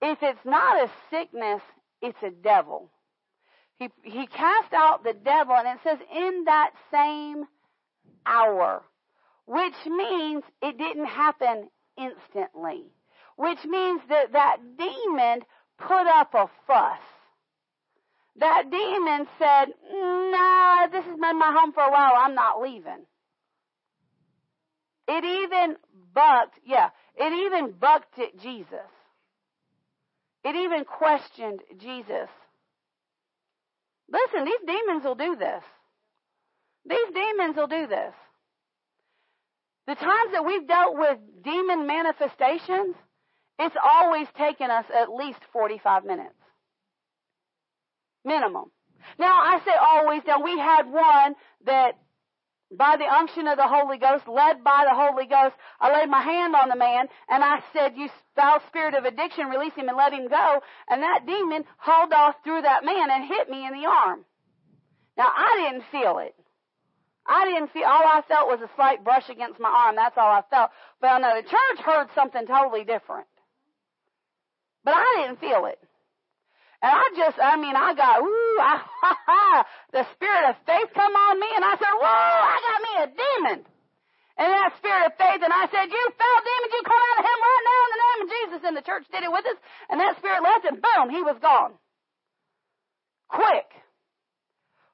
[0.00, 1.62] if it's not a sickness,
[2.00, 2.90] it's a devil.
[3.78, 7.44] He, he cast out the devil, and it says, in that same
[8.26, 8.82] hour,
[9.46, 12.84] which means it didn't happen instantly,
[13.36, 15.42] which means that that demon
[15.78, 16.98] put up a fuss.
[18.38, 23.04] That demon said, nah, this has been my home for a while, I'm not leaving.
[25.08, 25.76] It even
[26.14, 28.90] bucked, yeah, it even bucked at Jesus.
[30.44, 32.28] It even questioned Jesus.
[34.10, 35.62] Listen, these demons will do this.
[36.88, 38.14] These demons will do this.
[39.86, 42.94] The times that we've dealt with demon manifestations,
[43.58, 46.34] it's always taken us at least 45 minutes.
[48.28, 48.70] Minimum.
[49.18, 51.98] Now, I say always, now we had one that
[52.70, 56.20] by the unction of the Holy Ghost, led by the Holy Ghost, I laid my
[56.20, 59.96] hand on the man and I said, You foul spirit of addiction, release him and
[59.96, 60.60] let him go.
[60.88, 64.24] And that demon hauled off through that man and hit me in the arm.
[65.16, 66.34] Now, I didn't feel it.
[67.26, 69.96] I didn't feel, all I felt was a slight brush against my arm.
[69.96, 70.70] That's all I felt.
[71.00, 73.26] But I know the church heard something totally different.
[74.84, 75.78] But I didn't feel it.
[76.78, 78.74] And I just, I mean, I got, ooh, I,
[79.92, 83.06] the spirit of faith come on me, and I said, whoa, I got me a
[83.10, 83.58] demon.
[84.38, 87.26] And that spirit of faith, and I said, you foul demon, you come out of
[87.26, 88.60] him right now in the name of Jesus.
[88.62, 89.58] And the church did it with us,
[89.90, 91.74] and that spirit left, and boom, he was gone.
[93.26, 93.66] Quick.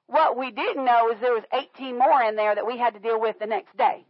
[0.07, 2.99] What we didn't know is there was 18 more in there that we had to
[2.99, 4.05] deal with the next day.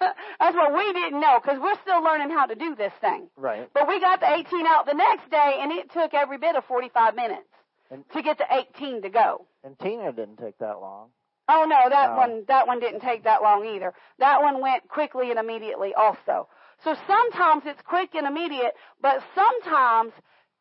[0.40, 3.28] That's what we didn't know because we're still learning how to do this thing.
[3.36, 3.68] Right.
[3.72, 6.64] But we got the 18 out the next day, and it took every bit of
[6.64, 7.48] 45 minutes
[7.90, 9.46] And- to get the 18 to go.
[9.64, 11.10] And Tina didn't take that long.
[11.48, 12.16] Oh no, that No.
[12.16, 13.94] one that one didn't take that long either.
[14.18, 16.48] That one went quickly and immediately also.
[16.82, 20.12] So sometimes it's quick and immediate, but sometimes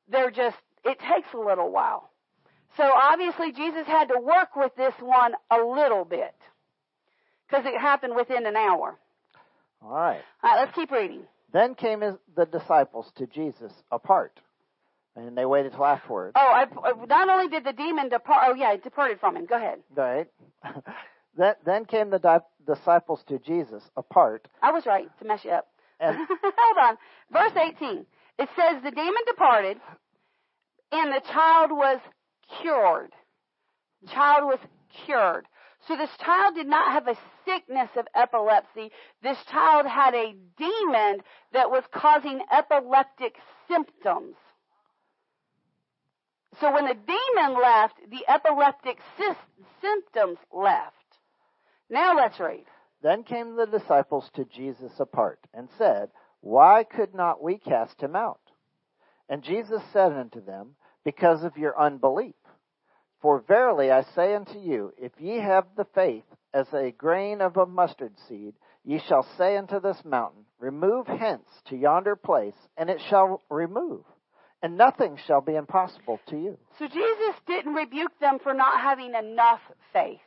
[0.07, 2.11] they're just it takes a little while.
[2.77, 6.35] So obviously Jesus had to work with this one a little bit
[7.47, 8.99] because it happened within an hour.
[9.85, 10.21] All right.
[10.43, 11.21] All right, let's keep reading.
[11.53, 14.39] Then came his, the disciples to Jesus apart,
[15.15, 16.33] and they waited till afterwards.
[16.35, 18.47] Oh, I, uh, not only did the demon depart.
[18.47, 19.45] Oh yeah, it departed from him.
[19.45, 19.79] Go ahead.
[19.95, 20.27] Right.
[21.37, 25.51] then, then came the di- disciples to Jesus apart, I was right to mess you
[25.51, 25.67] up.
[25.99, 26.97] and Hold on.
[27.31, 28.05] Verse 18.
[28.37, 29.77] It says, The demon departed,
[30.91, 31.99] and the child was
[32.61, 33.11] cured.
[34.01, 34.59] The child was
[35.05, 35.45] cured.
[35.87, 38.91] So this child did not have a sickness of epilepsy.
[39.21, 41.21] This child had a demon
[41.53, 43.35] that was causing epileptic
[43.67, 44.35] symptoms.
[46.59, 49.35] So when the demon left, the epileptic sys-
[49.81, 50.95] symptoms left.
[51.89, 52.65] Now let's read.
[53.03, 56.09] then came the disciples to Jesus apart, and said,
[56.41, 58.39] Why could not we cast him out?
[59.29, 62.33] And Jesus said unto them, Because of your unbelief.
[63.25, 67.57] For verily I say unto you, if ye have the faith as a grain of
[67.57, 72.87] a mustard seed, ye shall say unto this mountain, Remove hence to yonder place, and
[72.87, 74.03] it shall remove,
[74.61, 76.59] and nothing shall be impossible to you.
[76.77, 79.61] So Jesus didn't rebuke them for not having enough
[79.91, 80.21] faith.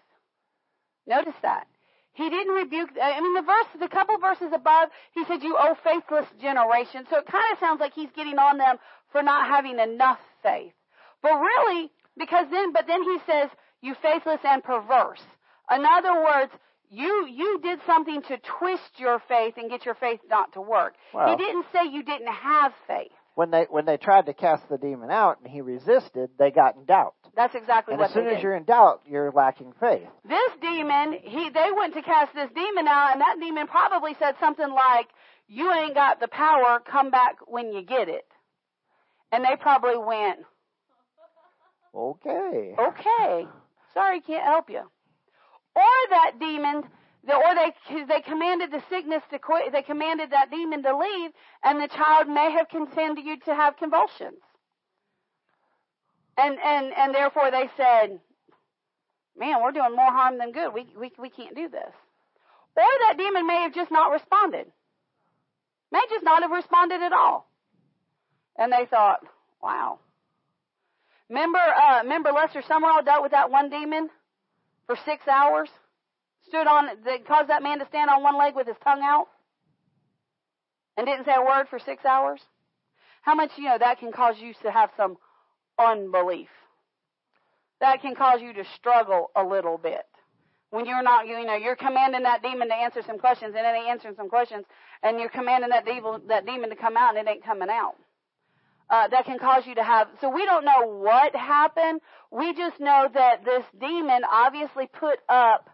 [1.06, 1.68] Notice that.
[2.14, 5.76] He didn't rebuke, I mean, the verse, the couple verses above, he said, you O
[5.84, 7.06] faithless generation.
[7.08, 8.78] So it kind of sounds like he's getting on them
[9.12, 10.72] for not having enough faith.
[11.22, 13.50] But really, because then, but then he says,
[13.80, 15.22] you faithless and perverse.
[15.70, 16.52] In other words,
[16.90, 20.94] you, you did something to twist your faith and get your faith not to work.
[21.12, 23.12] Well- he didn't say you didn't have faith.
[23.34, 26.74] When they when they tried to cast the demon out and he resisted, they got
[26.74, 27.14] in doubt.
[27.36, 28.00] That's exactly what.
[28.00, 28.42] And what as soon as did.
[28.42, 30.08] you're in doubt, you're lacking faith.
[30.28, 34.34] This demon, he, they went to cast this demon out, and that demon probably said
[34.40, 35.06] something like,
[35.46, 36.80] "You ain't got the power.
[36.84, 38.26] Come back when you get it."
[39.30, 40.40] And they probably went,
[41.94, 42.74] Okay.
[42.78, 43.48] "Okay,
[43.94, 44.90] sorry, can't help you."
[45.74, 46.90] Or that demon,
[47.28, 49.72] or they they commanded the sickness to quit.
[49.72, 54.42] They commanded that demon to leave, and the child may have continued to have convulsions.
[56.36, 58.20] And and and therefore they said,
[59.36, 60.72] "Man, we're doing more harm than good.
[60.72, 61.94] We we we can't do this."
[62.76, 64.70] Or that demon may have just not responded.
[65.90, 67.50] May just not have responded at all.
[68.56, 69.26] And they thought,
[69.60, 69.98] "Wow."
[71.28, 74.08] Remember, uh, remember Lester Sumrall dealt with that one demon
[74.86, 75.68] for six hours.
[76.46, 79.26] Stood on, that caused that man to stand on one leg with his tongue out,
[80.96, 82.40] and didn't say a word for six hours.
[83.22, 85.18] How much you know that can cause you to have some
[85.78, 86.48] unbelief.
[87.80, 90.06] That can cause you to struggle a little bit.
[90.70, 93.78] When you're not, you know, you're commanding that demon to answer some questions and it
[93.78, 94.64] ain't answering some questions,
[95.02, 97.94] and you're commanding that devil, that demon to come out and it ain't coming out.
[98.90, 102.00] Uh, that can cause you to have, so we don't know what happened.
[102.30, 105.68] We just know that this demon obviously put up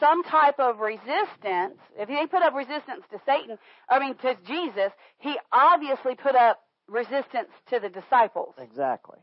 [0.00, 1.78] some type of resistance.
[1.98, 6.60] If he put up resistance to Satan, I mean to Jesus, he obviously put up
[6.88, 8.54] resistance to the disciples.
[8.58, 9.18] Exactly.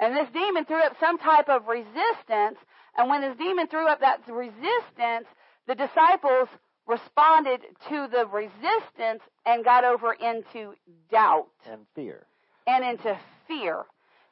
[0.00, 2.58] And this demon threw up some type of resistance.
[2.96, 5.26] And when this demon threw up that resistance,
[5.66, 6.48] the disciples
[6.86, 10.74] responded to the resistance and got over into
[11.10, 12.26] doubt And fear.
[12.68, 13.84] And into fear.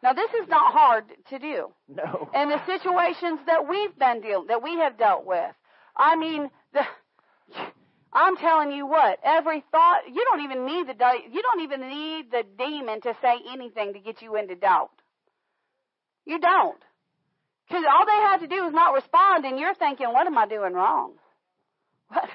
[0.03, 1.69] Now, this is not hard to do.
[1.89, 2.31] No.
[2.35, 5.51] In the situations that we've been dealing, that we have dealt with,
[5.97, 6.83] I mean, the,
[8.13, 10.95] I'm telling you what, every thought, you don't even need the,
[11.33, 14.91] you don't even need the demon to say anything to get you into doubt.
[16.27, 16.79] You don't.
[17.67, 20.47] Because all they have to do is not respond, and you're thinking, what am I
[20.47, 21.15] doing wrong?
[22.09, 22.29] What?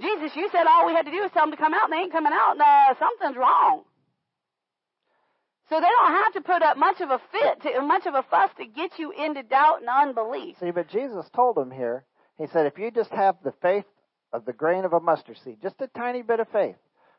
[0.00, 1.92] Jesus, you said all we had to do is tell them to come out, and
[1.92, 2.56] they ain't coming out.
[2.56, 3.84] No, something's wrong.
[5.68, 8.22] So they don't have to put up much of a fit, to, much of a
[8.22, 10.56] fuss to get you into doubt and unbelief.
[10.60, 12.04] See, but Jesus told him here,
[12.38, 13.86] he said, if you just have the faith
[14.32, 16.76] of the grain of a mustard seed, just a tiny bit of faith.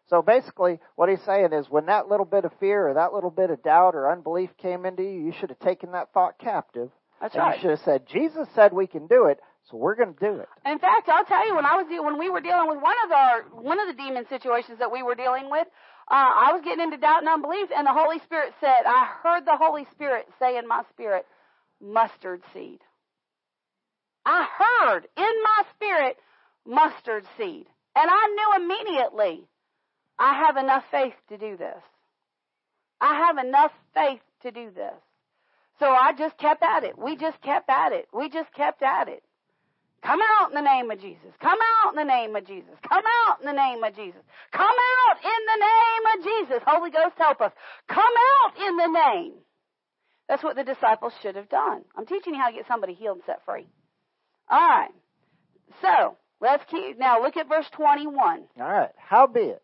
[0.07, 3.31] So basically, what he's saying is when that little bit of fear or that little
[3.31, 6.91] bit of doubt or unbelief came into you, you should have taken that thought captive.
[7.19, 7.55] That's and right.
[7.55, 9.39] you should have said, Jesus said we can do it,
[9.71, 10.49] so we're going to do it.
[10.63, 12.95] In fact, I'll tell you when I was de- when we were dealing with one
[13.05, 15.67] of our one of the demon situations that we were dealing with,
[16.07, 19.45] uh, I was getting into doubt and unbelief, and the Holy Spirit said, I heard
[19.45, 21.25] the Holy Spirit say in my spirit,
[21.81, 22.79] mustard seed.
[24.25, 26.17] I heard in my spirit
[26.65, 29.47] mustard seed, and I knew immediately,
[30.19, 31.81] I have enough faith to do this.
[33.01, 34.93] I have enough faith to do this.
[35.79, 36.97] So I just kept at it.
[36.97, 38.07] We just kept at it.
[38.13, 39.23] We just kept at it.
[40.05, 41.33] Come out in the name of Jesus.
[41.41, 42.75] Come out in the name of Jesus.
[42.87, 44.21] Come out in the name of Jesus.
[44.51, 44.75] Come
[45.09, 46.63] out in the name of Jesus.
[46.67, 47.51] Holy Ghost, help us.
[47.87, 48.13] Come
[48.43, 49.33] out in the name.
[50.29, 51.83] That's what the disciples should have done.
[51.97, 53.65] I'm teaching you how to get somebody healed and set free.
[54.49, 54.91] All right.
[55.81, 58.43] So, let's keep, now look at verse 21.
[58.59, 58.91] All right.
[58.97, 59.63] Howbeit,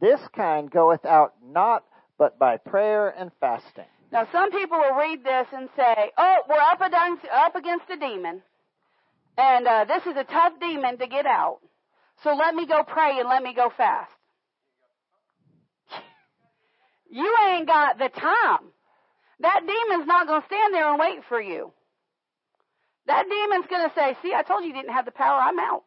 [0.00, 1.84] this kind goeth out not
[2.18, 3.84] but by prayer and fasting.
[4.10, 7.96] Now, some people will read this and say, oh, we're up against, up against a
[7.96, 8.42] demon,
[9.36, 11.58] and uh, this is a tough demon to get out.
[12.22, 14.12] So let me go pray and let me go fast.
[17.08, 18.72] You ain't got the time.
[19.38, 21.72] That demon's not going to stand there and wait for you.
[23.06, 25.38] That demon's going to say, see, I told you you didn't have the power.
[25.38, 25.84] I'm out.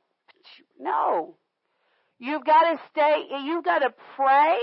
[0.80, 1.36] No.
[2.20, 4.58] You've got to stay, you've got to pray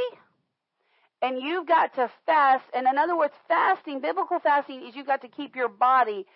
[1.22, 2.64] and you've got to fast.
[2.74, 6.26] And in other words, fasting, biblical fasting is you've got to keep your body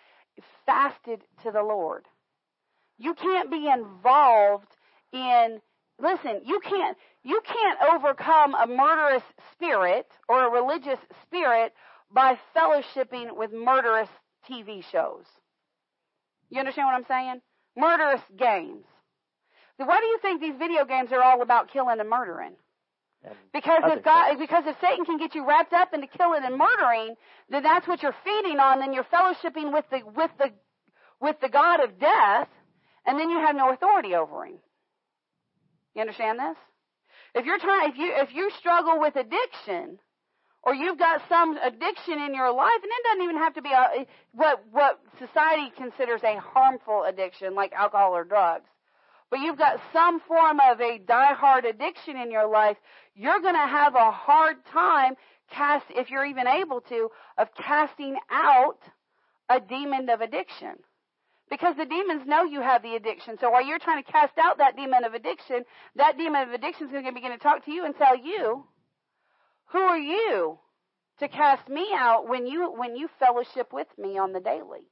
[0.66, 2.04] fasted to the Lord.
[3.00, 4.68] You can't be involved
[5.12, 5.60] in,
[5.98, 9.22] listen, you can't, You can't overcome a murderous
[9.52, 11.72] spirit or a religious spirit
[12.12, 14.08] by fellowshipping with murderous
[14.48, 15.24] TV shows.
[16.50, 17.40] You understand what I'm saying?
[17.76, 18.84] Murderous games.
[19.78, 22.54] Why do you think these video games are all about killing and murdering?
[23.24, 24.40] And Because if God, things.
[24.40, 27.14] because if Satan can get you wrapped up into killing and murdering,
[27.48, 28.80] then that's what you're feeding on.
[28.80, 30.52] Then you're fellowshipping with the with the
[31.20, 32.48] with the God of death,
[33.06, 34.58] and then you have no authority over him.
[35.94, 36.56] You understand this?
[37.34, 39.98] If you're trying, if you if you struggle with addiction,
[40.62, 43.70] or you've got some addiction in your life, and it doesn't even have to be
[43.70, 48.68] a what what society considers a harmful addiction, like alcohol or drugs
[49.30, 52.76] but you've got some form of a die-hard addiction in your life,
[53.14, 55.14] you're going to have a hard time
[55.50, 58.78] cast, if you're even able to, of casting out
[59.48, 60.76] a demon of addiction.
[61.50, 63.36] Because the demons know you have the addiction.
[63.40, 65.64] So while you're trying to cast out that demon of addiction,
[65.96, 68.64] that demon of addiction is going to begin to talk to you and tell you,
[69.72, 70.58] who are you
[71.18, 74.86] to cast me out when you, when you fellowship with me on the daily?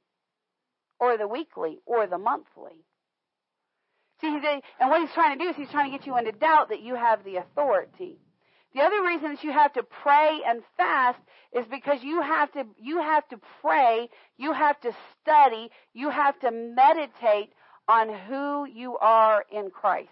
[0.99, 1.79] Or the weekly?
[1.85, 2.85] Or the monthly?
[4.19, 6.69] See, and what he's trying to do is he's trying to get you into doubt
[6.69, 8.19] that you have the authority.
[8.75, 11.19] The other reason that you have to pray and fast
[11.53, 16.39] is because you have to you have to pray, you have to study, you have
[16.41, 17.53] to meditate
[17.87, 20.09] on who you are in Christ.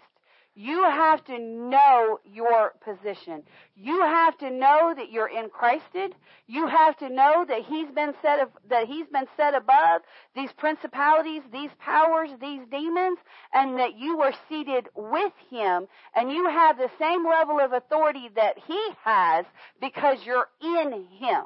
[0.60, 3.44] You have to know your position.
[3.76, 6.16] You have to know that you're in Christed.
[6.48, 10.02] You have to know that He's been set of, that He's been set above
[10.34, 13.20] these principalities, these powers, these demons,
[13.54, 15.86] and that you are seated with Him,
[16.16, 19.44] and you have the same level of authority that He has
[19.80, 21.44] because you're in Him.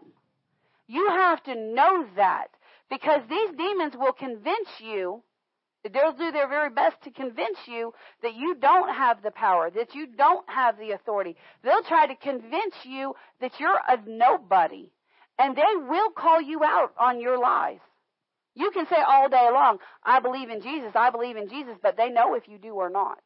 [0.86, 2.48] You have to know that
[2.88, 5.22] because these demons will convince you
[5.90, 9.94] They'll do their very best to convince you that you don't have the power, that
[9.94, 11.36] you don't have the authority.
[11.64, 14.90] They'll try to convince you that you're a nobody.
[15.38, 17.80] And they will call you out on your lies.
[18.54, 21.96] You can say all day long, I believe in Jesus, I believe in Jesus, but
[21.96, 23.18] they know if you do or not.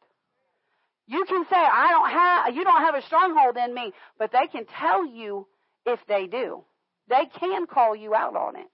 [1.07, 4.47] You can say, I don't have, you don't have a stronghold in me, but they
[4.47, 5.47] can tell you
[5.85, 6.65] if they do.
[7.09, 8.71] They can call you out on it.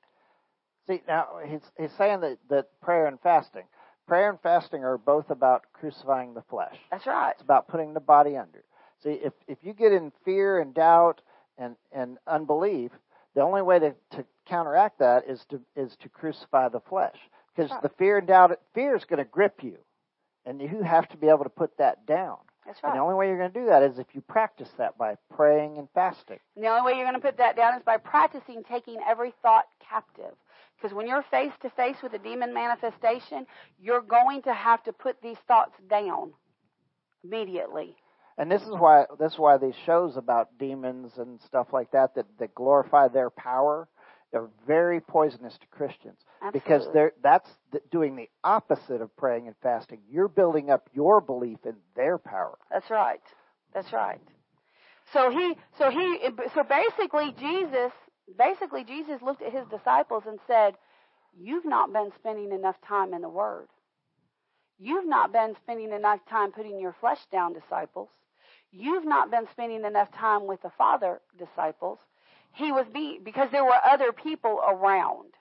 [0.87, 3.65] See, now he's he's saying that, that prayer and fasting,
[4.07, 6.77] prayer and fasting are both about crucifying the flesh.
[6.91, 7.31] That's right.
[7.33, 8.65] It's about putting the body under.
[9.03, 11.21] See, if if you get in fear and doubt
[11.59, 12.91] and and unbelief,
[13.35, 17.17] the only way to, to counteract that is to is to crucify the flesh
[17.55, 17.83] because Right.
[17.83, 19.79] the fear and doubt fear is going to grip you,
[20.47, 22.39] and you have to be able to put that down.
[22.67, 22.91] That's right.
[22.91, 25.17] And the only way you're going to do that is if you practice that by
[25.35, 26.39] praying and fasting.
[26.55, 29.33] And the only way you're going to put that down is by practicing taking every
[29.43, 30.35] thought captive.
[30.83, 33.47] Because when you're face to face with a demon manifestation,
[33.81, 36.33] you're going to have to put these thoughts down
[37.23, 37.95] immediately.
[38.37, 42.15] And this is why this is why these shows about demons and stuff like that
[42.17, 43.89] that, that glorify their power
[44.35, 46.19] are very poisonous to Christians
[46.53, 50.01] because they're that's the, doing the opposite of praying and fasting.
[50.11, 52.59] You're building up your belief in their power.
[52.71, 53.21] That's right.
[53.75, 54.21] That's right.
[55.13, 56.19] So he, so he,
[56.55, 57.93] so basically Jesus,
[58.37, 60.77] basically Jesus looked at his disciples and said,
[61.37, 63.69] "You've not been spending enough time in the Word.
[64.79, 68.09] You've not been spending enough time putting your flesh down, disciples.
[68.71, 71.99] You've not been spending enough time with the Father, disciples."
[72.55, 72.87] He was
[73.25, 75.33] because there were other people around.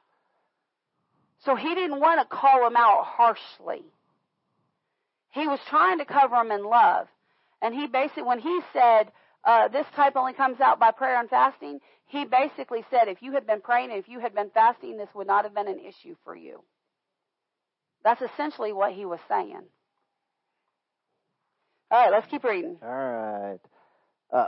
[1.39, 3.84] So he didn't want to call them out harshly.
[5.32, 7.08] He was trying to cover them in love.
[7.62, 9.12] And he basically, when he said,
[9.44, 13.34] uh, this type only comes out by prayer and fasting, he basically said, if you
[13.34, 15.80] had been praying and if you had been fasting, this would not have been an
[15.80, 16.64] issue for you.
[18.04, 19.62] That's essentially what he was saying.
[21.89, 22.78] All right, let's keep reading.
[22.82, 23.60] All right.
[24.32, 24.48] Uh,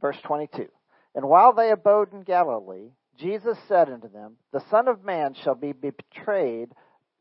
[0.00, 0.68] verse 22.
[1.14, 5.54] And while they abode in Galilee, Jesus said unto them, The Son of Man shall
[5.54, 6.70] be betrayed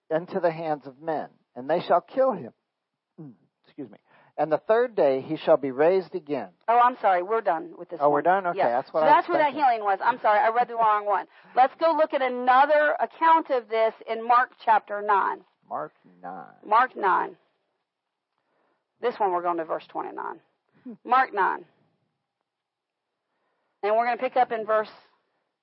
[0.09, 2.53] into the hands of men, and they shall kill him.
[3.19, 3.33] Mm,
[3.65, 3.97] Excuse me.
[4.37, 6.49] And the third day he shall be raised again.
[6.67, 7.21] Oh, I'm sorry.
[7.21, 7.99] We're done with this.
[8.01, 8.47] Oh, we're done?
[8.47, 8.69] Okay, Yeah.
[8.69, 9.99] that's what so I that's where that healing was.
[10.03, 10.39] I'm sorry.
[10.39, 11.25] I read the wrong one.
[11.55, 15.41] Let's go look at another account of this in Mark chapter 9.
[15.69, 15.91] Mark
[16.23, 16.43] 9.
[16.65, 17.35] Mark 9.
[19.01, 20.39] This one we're going to verse 29.
[21.05, 21.65] Mark 9.
[23.83, 24.89] And we're going to pick up in verse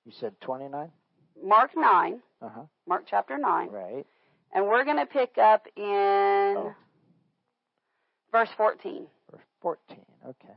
[0.05, 0.91] You said 29?
[1.43, 2.61] Mark 9, Uh huh.
[2.87, 3.69] Mark chapter 9.
[3.71, 4.07] Right.
[4.53, 6.75] And we're going to pick up in Oh.
[8.33, 9.07] Verse 14.
[9.31, 9.97] Verse 14.
[10.29, 10.55] Okay.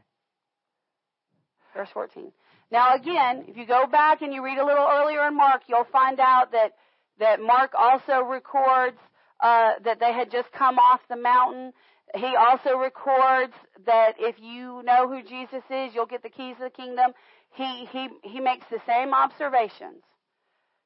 [1.75, 2.31] Verse 14.
[2.71, 5.87] Now again, if you go back and you read a little earlier in Mark, you'll
[5.91, 6.73] find out that,
[7.19, 8.97] that Mark also records
[9.41, 11.73] uh, that they had just come off the mountain.
[12.15, 13.53] He also records
[13.85, 17.11] that if you know who Jesus is, you'll get the keys of the kingdom.
[17.53, 20.03] He, he, he makes the same observations.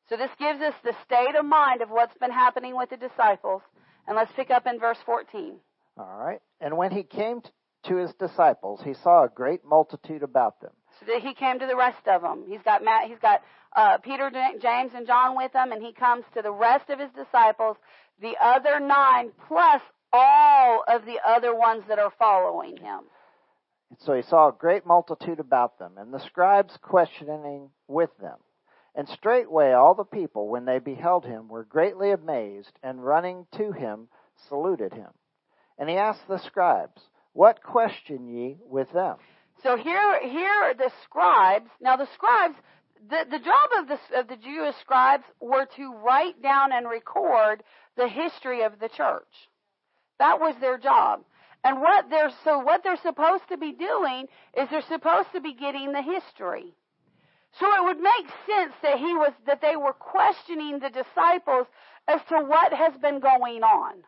[0.10, 3.62] So this gives us the state of mind of what's been happening with the disciples.
[4.08, 5.56] And let's pick up in verse 14.
[5.98, 6.40] All right.
[6.60, 7.42] And when he came
[7.86, 10.72] to his disciples, he saw a great multitude about them.
[11.00, 12.44] So that he came to the rest of them.
[12.48, 13.42] He's got Matt, he's got
[13.76, 14.32] uh, Peter,
[14.62, 17.78] James, and John with him, and he comes to the rest of his disciples,
[18.22, 19.82] the other nine, plus
[20.14, 23.02] all of the other ones that are following him.
[24.00, 28.38] So he saw a great multitude about them, and the scribes questioning with them.
[28.96, 33.74] And straightway all the people, when they beheld him, were greatly amazed, and running to
[33.74, 34.08] him,
[34.48, 35.10] saluted him.
[35.78, 37.02] And he asked the scribes,
[37.34, 39.18] What question ye with them?
[39.64, 41.70] So here, here are the scribes.
[41.82, 42.56] Now the scribes,
[43.10, 47.64] the, the job of the, of the Jewish scribes were to write down and record
[47.98, 49.50] the history of the church.
[50.20, 51.22] That was their job.
[51.64, 55.54] And what they're, so what they're supposed to be doing is they're supposed to be
[55.54, 56.76] getting the history.
[57.60, 61.68] So it would make sense that he was, that they were questioning the disciples
[62.08, 64.04] as to what has been going on.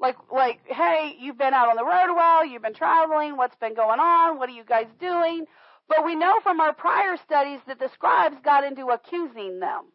[0.00, 3.56] Like, like, hey, you've been out on the road a while, you've been traveling, what's
[3.56, 5.46] been going on, what are you guys doing?
[5.88, 9.86] But we know from our prior studies that the scribes got into accusing them,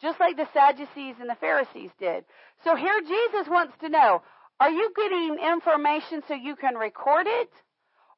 [0.00, 2.24] just like the Sadducees and the Pharisees did.
[2.62, 4.22] So here Jesus wants to know,
[4.60, 7.50] are you getting information so you can record it?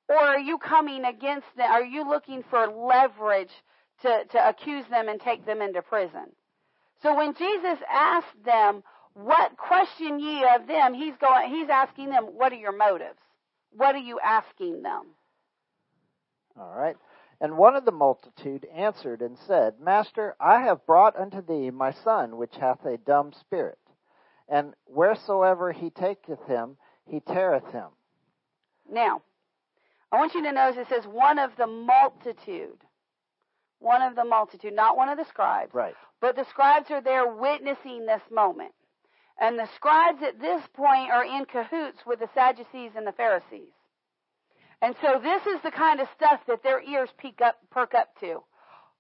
[0.09, 1.71] Or are you coming against them?
[1.71, 3.53] Are you looking for leverage
[4.03, 6.27] to, to accuse them and take them into prison?
[7.03, 8.83] So when Jesus asked them,
[9.15, 13.19] what question ye of them, he's going, he's asking them, what are your motives?
[13.71, 15.07] What are you asking them?
[16.59, 16.97] All right.
[17.41, 21.93] And one of the multitude answered and said, Master, I have brought unto thee my
[21.93, 23.79] son, which hath a dumb spirit.
[24.49, 27.89] And wheresoever he taketh him, he teareth him.
[28.91, 29.23] Now,
[30.13, 32.79] I want you to notice it says one of the multitude.
[33.81, 35.75] One of the multitude, not one of the scribes.
[35.75, 35.95] Right.
[36.21, 38.73] But the scribes are there witnessing this moment.
[39.41, 43.73] And the scribes at this point are in cahoots with the Sadducees and the Pharisees.
[44.81, 47.09] And so this is the kind of stuff that their ears
[47.43, 48.43] up, perk up to.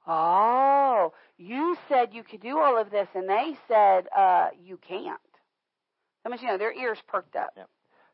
[0.06, 5.20] Oh, you said you could do all of this, and they said uh, you can't.
[6.24, 6.58] How much you know?
[6.58, 7.50] Their ears perked up.
[7.56, 7.68] Yep.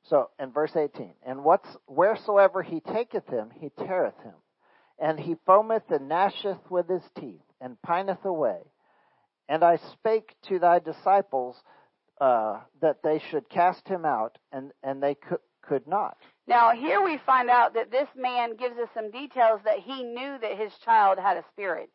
[0.04, 4.34] So in verse 18, and what's wheresoever he taketh him, he teareth him,
[4.98, 8.60] and he foameth and gnasheth with his teeth, and pineth away.
[9.48, 11.56] And I spake to thy disciples
[12.20, 16.16] uh, that they should cast him out, and and they could could not.
[16.46, 20.38] Now here we find out that this man gives us some details that he knew
[20.40, 21.90] that his child had a spirit.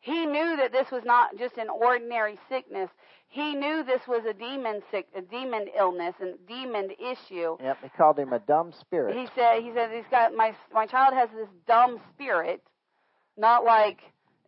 [0.00, 2.90] He knew that this was not just an ordinary sickness.
[3.28, 7.56] He knew this was a demon sick, a demon illness, and demon issue.
[7.62, 9.16] Yep, he called him a dumb spirit.
[9.16, 12.62] He said, he said, he's got my my child has this dumb spirit,
[13.36, 14.00] not like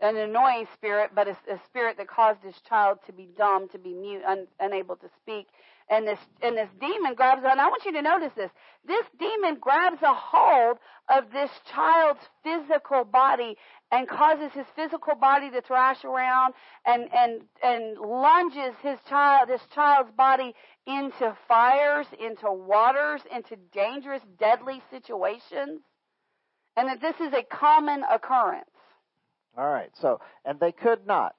[0.05, 3.78] an annoying spirit, but a, a spirit that caused his child to be dumb, to
[3.78, 5.48] be mute, un, unable to speak.
[5.88, 7.59] And this and this demon grabs on.
[7.59, 8.50] I want you to notice this.
[8.86, 10.78] This demon grabs a hold
[11.09, 13.57] of this child's physical body
[13.92, 16.55] and causes his physical body to thrash around
[16.86, 20.55] and and and lunges his child this child's body
[20.86, 25.80] into fires, into waters, into dangerous, deadly situations.
[26.76, 28.73] And that this is a common occurrence.
[29.57, 29.90] All right.
[30.00, 31.34] So, and they could not.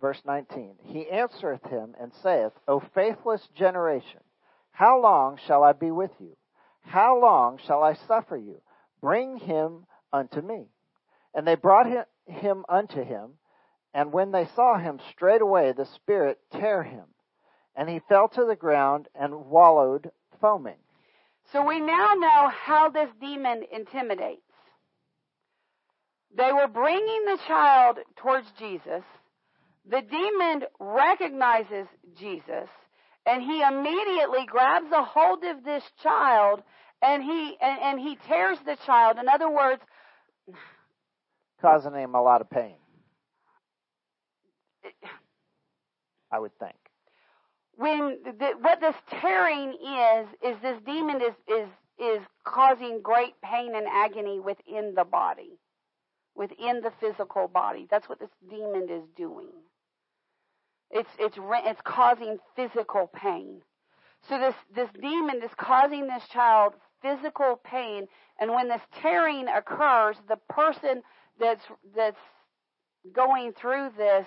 [0.00, 0.76] Verse 19.
[0.82, 4.20] He answereth him and saith, O faithless generation,
[4.70, 6.36] how long shall I be with you?
[6.82, 8.60] How long shall I suffer you?
[9.00, 10.66] Bring him unto me.
[11.34, 11.86] And they brought
[12.26, 13.32] him, unto him,
[13.92, 17.04] and when they saw him, straightway the Spirit tear him,
[17.74, 20.10] and he fell to the ground and wallowed,
[20.40, 20.78] foaming.
[21.52, 24.42] So we now know how this demon intimidates.
[26.36, 29.02] They were bringing the child towards Jesus.
[29.88, 31.86] The demon recognizes
[32.18, 32.68] Jesus,
[33.24, 36.62] and he immediately grabs a hold of this child
[37.02, 39.18] and he and, and he tears the child.
[39.18, 39.82] In other words,
[41.60, 42.76] causing him a lot of pain.
[46.32, 46.76] I would think.
[47.74, 51.68] When the, what this tearing is is this demon is is
[51.98, 55.58] is causing great pain and agony within the body,
[56.36, 57.86] within the physical body.
[57.90, 59.50] That's what this demon is doing.
[60.90, 63.62] It's it's it's causing physical pain.
[64.28, 68.06] So this this demon is causing this child physical pain,
[68.40, 71.02] and when this tearing occurs, the person
[71.40, 71.64] that's
[71.94, 72.20] that's
[73.12, 74.26] going through this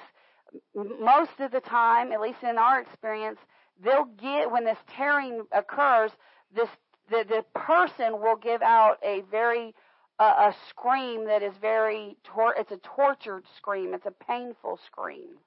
[0.76, 3.40] most of the time, at least in our experience,
[3.84, 6.12] they'll get when this tearing occurs,
[6.54, 6.70] this
[7.10, 9.74] the, the person will give out a very
[10.20, 13.94] uh, a scream that is very tor- it's a tortured scream.
[13.94, 15.38] It's a painful scream.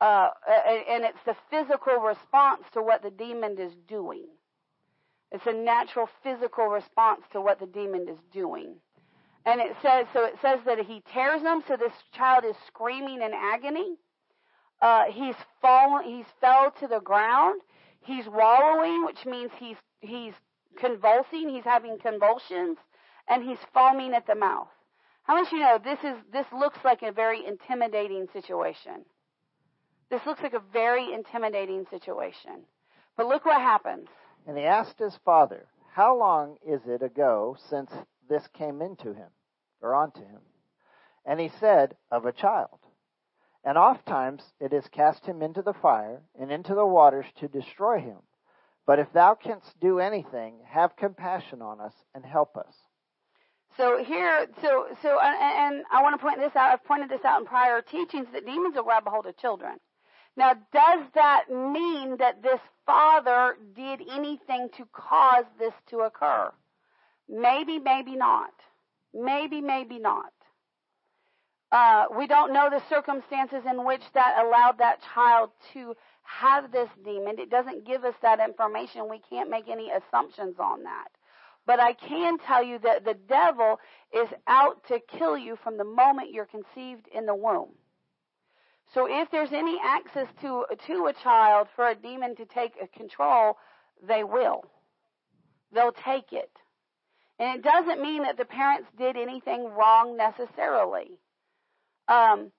[0.00, 0.28] Uh,
[0.90, 4.26] and it's the physical response to what the demon is doing.
[5.32, 8.74] It's a natural physical response to what the demon is doing.
[9.46, 13.22] And it says, so it says that he tears them, so this child is screaming
[13.22, 13.96] in agony.
[14.82, 17.62] Uh, he's fallen, he's fell to the ground.
[18.00, 20.34] He's wallowing, which means he's, he's
[20.76, 22.76] convulsing, he's having convulsions,
[23.28, 24.68] and he's foaming at the mouth.
[25.22, 29.04] How much you know this is, this looks like a very intimidating situation.
[30.08, 32.64] This looks like a very intimidating situation.
[33.16, 34.08] But look what happens.
[34.46, 37.90] And he asked his father, How long is it ago since
[38.28, 39.30] this came into him,
[39.82, 40.40] or onto him?
[41.24, 42.78] And he said, Of a child.
[43.64, 47.48] And oft times it has cast him into the fire and into the waters to
[47.48, 48.18] destroy him.
[48.86, 52.85] But if thou canst do anything, have compassion on us and help us.
[53.76, 56.72] So here, so so, and I want to point this out.
[56.72, 59.78] I've pointed this out in prior teachings that demons will grab a hold of children.
[60.36, 66.52] Now, does that mean that this father did anything to cause this to occur?
[67.28, 68.52] Maybe, maybe not.
[69.14, 70.32] Maybe, maybe not.
[71.72, 76.88] Uh, we don't know the circumstances in which that allowed that child to have this
[77.04, 77.38] demon.
[77.38, 79.08] It doesn't give us that information.
[79.10, 81.08] We can't make any assumptions on that.
[81.66, 83.80] But I can tell you that the devil
[84.14, 87.70] is out to kill you from the moment you're conceived in the womb.
[88.94, 93.56] So if there's any access to to a child for a demon to take control,
[94.06, 94.64] they will.
[95.72, 96.50] They'll take it.
[97.38, 101.18] And it doesn't mean that the parents did anything wrong necessarily.
[102.08, 102.52] Um,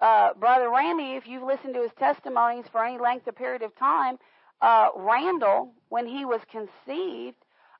[0.00, 3.74] uh, Brother Randy, if you've listened to his testimonies for any length of period of
[3.76, 4.18] time,
[4.60, 7.36] uh, Randall, when he was conceived,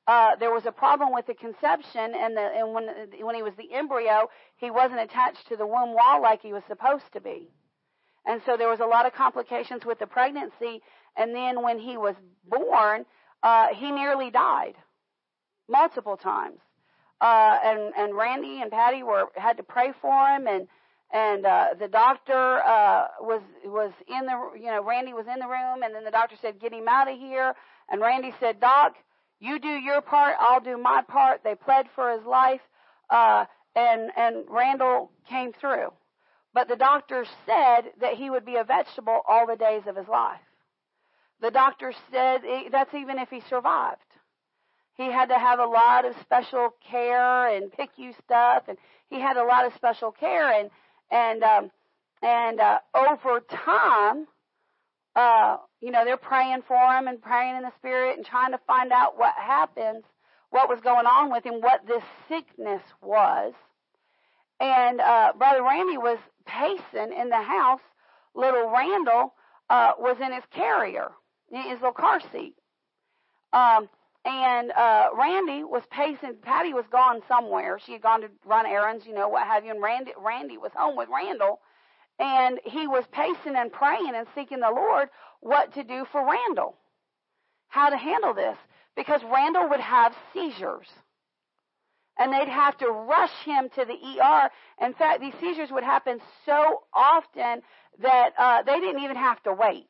[0.09, 2.85] uh, there was a problem with the conception, and, the, and when
[3.21, 6.63] when he was the embryo, he wasn't attached to the womb wall like he was
[6.67, 7.51] supposed to be.
[8.25, 10.81] And so there was a lot of complications with the pregnancy.
[11.15, 12.15] And then when he was
[12.47, 13.05] born,
[13.43, 14.73] uh, he nearly died
[15.69, 16.59] multiple times.
[17.21, 20.67] Uh, and, and Randy and Patty were, had to pray for him and,
[21.11, 25.47] and, uh, the doctor, uh, was, was in the, you know, Randy was in the
[25.47, 27.53] room and then the doctor said, get him out of here.
[27.89, 28.95] And Randy said, Doc,
[29.39, 31.41] you do your part, I'll do my part.
[31.43, 32.61] They pled for his life,
[33.09, 35.93] uh, and, and Randall came through.
[36.53, 40.07] But the doctor said that he would be a vegetable all the days of his
[40.07, 40.39] life.
[41.41, 44.01] The doctor said that's even if he survived.
[44.95, 48.77] He had to have a lot of special care and PICU stuff, and
[49.09, 50.69] he had a lot of special care, and
[51.09, 51.71] and um,
[52.21, 54.27] and uh, over time,
[55.15, 58.59] uh, you know, they're praying for him and praying in the spirit and trying to
[58.67, 60.03] find out what happens,
[60.49, 63.53] what was going on with him, what this sickness was.
[64.59, 67.79] And uh, Brother Randy was pacing in the house.
[68.35, 69.33] Little Randall
[69.69, 71.11] uh, was in his carrier,
[71.51, 72.55] in his little car seat.
[73.53, 73.89] Um,
[74.25, 76.35] and uh, Randy was pacing.
[76.41, 77.79] Patty was gone somewhere.
[77.83, 79.71] She had gone to run errands, you know, what have you.
[79.71, 81.61] And Randy, Randy was home with Randall,
[82.19, 85.09] and he was pacing and praying and seeking the Lord
[85.39, 86.75] what to do for Randall,
[87.69, 88.57] how to handle this,
[88.95, 90.87] because Randall would have seizures
[92.17, 94.49] and they'd have to rush him to the ER.
[94.85, 97.61] In fact, these seizures would happen so often
[98.01, 99.87] that uh, they didn't even have to wait.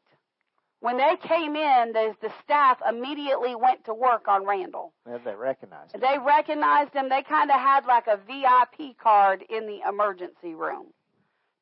[0.82, 4.94] When they came in, the, the staff immediately went to work on Randall.
[5.08, 6.02] Yeah, they recognized him.
[6.02, 7.10] They recognized him.
[7.10, 10.94] They kind of had like a VIP card in the emergency room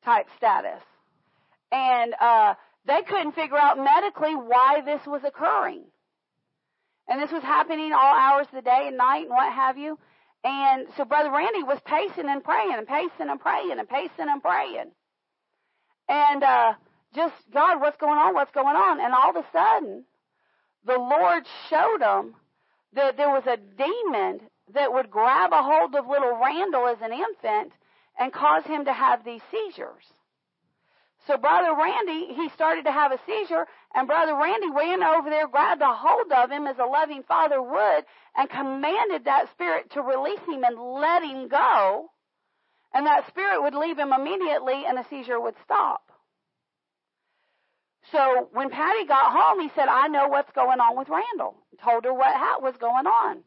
[0.04, 0.82] type status.
[1.70, 2.54] And uh,
[2.86, 5.84] they couldn't figure out medically why this was occurring.
[7.08, 9.98] And this was happening all hours of the day and night and what have you.
[10.44, 14.42] And so Brother Randy was pacing and praying and pacing and praying and pacing and
[14.42, 14.90] praying.
[16.08, 16.74] And uh,
[17.14, 18.34] just, God, what's going on?
[18.34, 19.00] What's going on?
[19.00, 20.04] And all of a sudden,
[20.86, 22.34] the Lord showed him
[22.94, 24.40] that there was a demon
[24.74, 27.72] that would grab a hold of little Randall as an infant
[28.18, 30.04] and cause him to have these seizures.
[31.26, 35.46] So Brother Randy, he started to have a seizure, and Brother Randy ran over there,
[35.46, 38.04] grabbed a hold of him as a loving father would,
[38.34, 42.10] and commanded that spirit to release him and let him go.
[42.94, 46.10] And that spirit would leave him immediately, and the seizure would stop.
[48.10, 51.56] So when Patty got home, he said, I know what's going on with Randall.
[51.84, 53.44] Told her what was going on.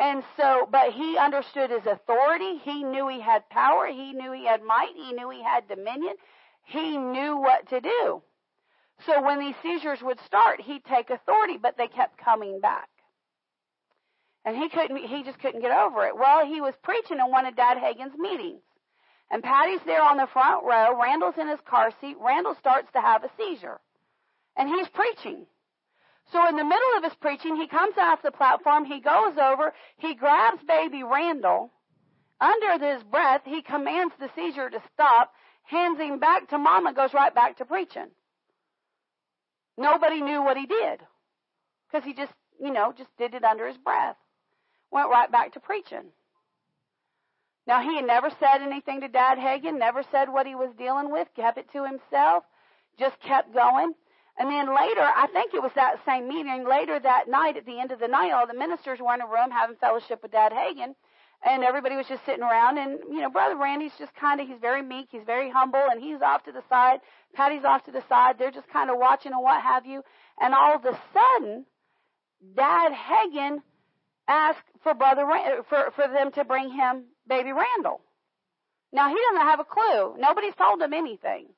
[0.00, 2.58] And so, but he understood his authority.
[2.58, 3.86] He knew he had power.
[3.86, 4.92] He knew he had might.
[4.94, 6.14] He knew he had dominion.
[6.64, 8.22] He knew what to do.
[9.06, 12.88] So when these seizures would start, he'd take authority, but they kept coming back.
[14.44, 16.16] And he couldn't, he just couldn't get over it.
[16.16, 18.60] Well, he was preaching in one of Dad Hagin's meetings.
[19.30, 21.00] And Patty's there on the front row.
[21.00, 22.16] Randall's in his car seat.
[22.20, 23.80] Randall starts to have a seizure.
[24.56, 25.46] And he's preaching.
[26.32, 28.84] So in the middle of his preaching, he comes off the platform.
[28.84, 29.72] He goes over.
[29.98, 31.70] He grabs baby Randall.
[32.40, 37.14] Under his breath, he commands the seizure to stop, hands him back to mama, goes
[37.14, 38.08] right back to preaching.
[39.78, 41.00] Nobody knew what he did.
[41.86, 44.16] Because he just, you know, just did it under his breath
[44.94, 46.12] went right back to preaching.
[47.66, 51.10] Now, he had never said anything to Dad Hagin, never said what he was dealing
[51.10, 52.44] with, kept it to himself,
[52.98, 53.94] just kept going.
[54.38, 57.78] And then later, I think it was that same meeting, later that night, at the
[57.78, 60.52] end of the night, all the ministers were in a room having fellowship with Dad
[60.52, 60.94] Hagin,
[61.46, 64.58] and everybody was just sitting around, and, you know, Brother Randy's just kind of, he's
[64.60, 66.98] very meek, he's very humble, and he's off to the side,
[67.34, 70.02] Patty's off to the side, they're just kind of watching and what have you,
[70.40, 71.66] and all of a sudden,
[72.56, 73.62] Dad Hagin
[74.28, 75.26] asked for brother
[75.68, 78.00] for for them to bring him baby Randall.
[78.92, 80.16] Now he doesn't have a clue.
[80.18, 81.48] Nobody's told him anything.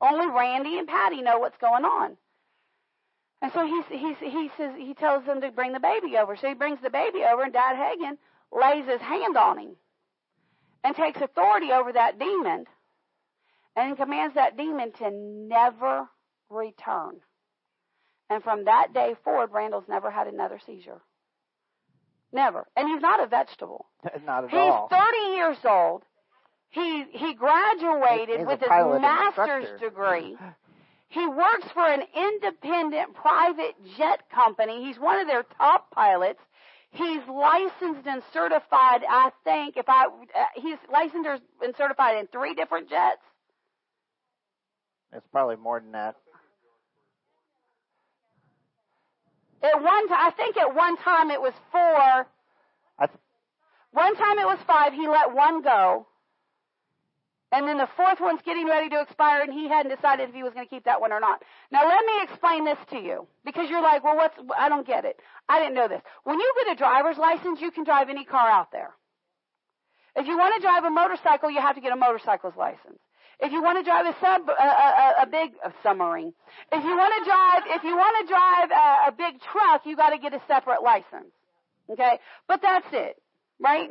[0.00, 2.16] Only Randy and Patty know what's going on.
[3.40, 6.36] And so he he he says he tells them to bring the baby over.
[6.36, 8.18] So he brings the baby over, and Dad Hagin
[8.52, 9.76] lays his hand on him
[10.82, 12.66] and takes authority over that demon
[13.76, 16.08] and commands that demon to never
[16.50, 17.20] return.
[18.30, 21.00] And from that day forward, Randall's never had another seizure.
[22.32, 22.66] Never.
[22.76, 23.86] And he's not a vegetable.
[24.26, 24.88] not at he's all.
[24.90, 26.02] He's 30 years old.
[26.70, 30.36] He he graduated with his master's degree.
[31.08, 34.84] He works for an independent private jet company.
[34.84, 36.40] He's one of their top pilots.
[36.90, 42.54] He's licensed and certified, I think, if I, uh, he's licensed and certified in three
[42.54, 43.20] different jets.
[45.12, 46.16] It's probably more than that.
[49.62, 52.26] At one time, I think at one time it was four.
[53.00, 53.10] Th-
[53.92, 54.92] one time it was five.
[54.92, 56.06] He let one go.
[57.50, 60.42] And then the fourth one's getting ready to expire, and he hadn't decided if he
[60.42, 61.42] was going to keep that one or not.
[61.72, 64.36] Now, let me explain this to you because you're like, well, what's?
[64.56, 65.18] I don't get it.
[65.48, 66.02] I didn't know this.
[66.24, 68.90] When you get a driver's license, you can drive any car out there.
[70.14, 72.98] If you want to drive a motorcycle, you have to get a motorcycle's license.
[73.40, 76.34] If you want to drive a sub, a, a, a big a submarine.
[76.72, 79.96] If you want to drive, if you want to drive a, a big truck, you
[79.96, 81.32] got to get a separate license.
[81.88, 83.16] Okay, but that's it,
[83.58, 83.90] right?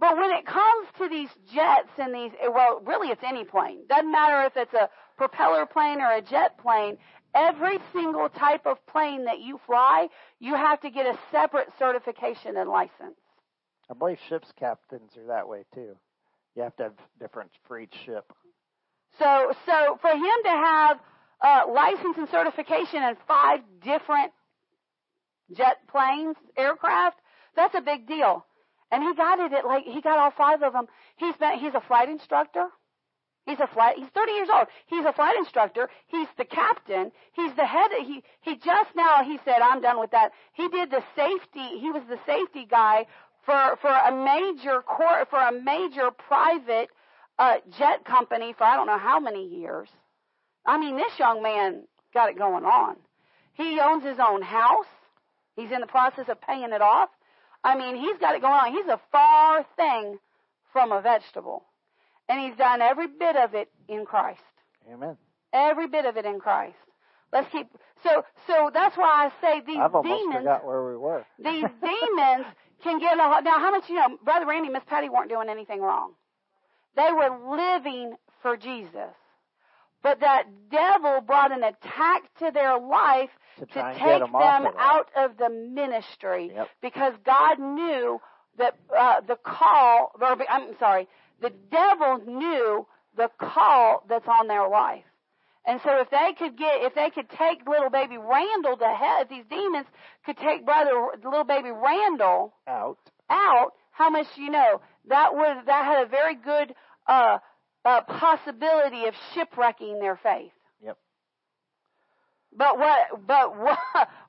[0.00, 3.80] But when it comes to these jets and these, well, really it's any plane.
[3.88, 6.98] Doesn't matter if it's a propeller plane or a jet plane.
[7.34, 12.56] Every single type of plane that you fly, you have to get a separate certification
[12.56, 13.18] and license.
[13.90, 15.96] I believe ships captains are that way too.
[16.54, 18.32] You have to have different for each ship.
[19.18, 20.98] So, so for him to have
[21.40, 24.32] uh, license and certification in five different
[25.56, 27.18] jet planes, aircraft,
[27.56, 28.44] that's a big deal.
[28.90, 30.86] And he got it at like he got all five of them.
[31.16, 32.68] He's been he's a flight instructor.
[33.44, 33.96] He's a flight.
[33.96, 34.66] He's 30 years old.
[34.86, 35.88] He's a flight instructor.
[36.06, 37.12] He's the captain.
[37.32, 37.90] He's the head.
[38.02, 40.32] He he just now he said I'm done with that.
[40.52, 41.78] He did the safety.
[41.78, 43.06] He was the safety guy
[43.44, 46.90] for for a major court for a major private
[47.38, 49.88] uh, jet company for I don't know how many years.
[50.66, 52.96] I mean, this young man got it going on.
[53.54, 54.86] He owns his own house.
[55.56, 57.08] He's in the process of paying it off.
[57.64, 58.72] I mean, he's got it going on.
[58.72, 60.18] He's a far thing
[60.72, 61.64] from a vegetable.
[62.28, 64.40] And he's done every bit of it in Christ.
[64.92, 65.16] Amen.
[65.52, 66.76] Every bit of it in Christ.
[67.32, 67.68] Let's keep
[68.02, 71.26] so so that's why I say these I've almost demons forgot where we were.
[71.38, 72.46] these demons
[72.82, 75.48] can get a now how much you know, Brother Randy, and Miss Patty weren't doing
[75.48, 76.12] anything wrong.
[76.96, 79.14] They were living for Jesus.
[80.02, 85.08] But that devil brought an attack to their life to, to take them, them out
[85.16, 86.68] of the ministry yep.
[86.80, 88.20] because God knew
[88.58, 91.08] that uh, the call, or I'm sorry,
[91.40, 92.86] the devil knew
[93.16, 95.04] the call that's on their life.
[95.66, 99.18] And so if they could get, if they could take little baby Randall to hell,
[99.20, 99.86] if these demons
[100.24, 102.98] could take brother, little baby Randall out,
[103.28, 104.80] out, how much do you know?
[105.08, 106.74] That would, that had a very good,
[107.06, 107.38] uh,
[107.84, 110.52] uh, possibility of shipwrecking their faith.
[112.58, 113.78] But what, but what,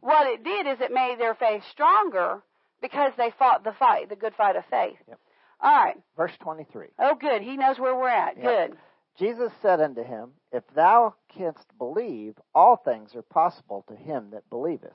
[0.02, 2.42] what it did is it made their faith stronger
[2.82, 4.98] because they fought the fight, the good fight of faith.
[5.08, 5.20] Yep.
[5.62, 5.98] All right.
[6.16, 6.88] Verse 23.
[7.00, 7.42] Oh, good.
[7.42, 8.38] He knows where we're at.
[8.38, 8.46] Yep.
[8.46, 8.78] Good.
[9.18, 14.50] Jesus said unto him, If thou canst believe, all things are possible to him that
[14.50, 14.94] believeth.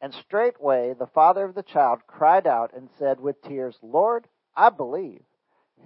[0.00, 4.26] And straightway the father of the child cried out and said with tears, Lord,
[4.56, 5.20] I believe.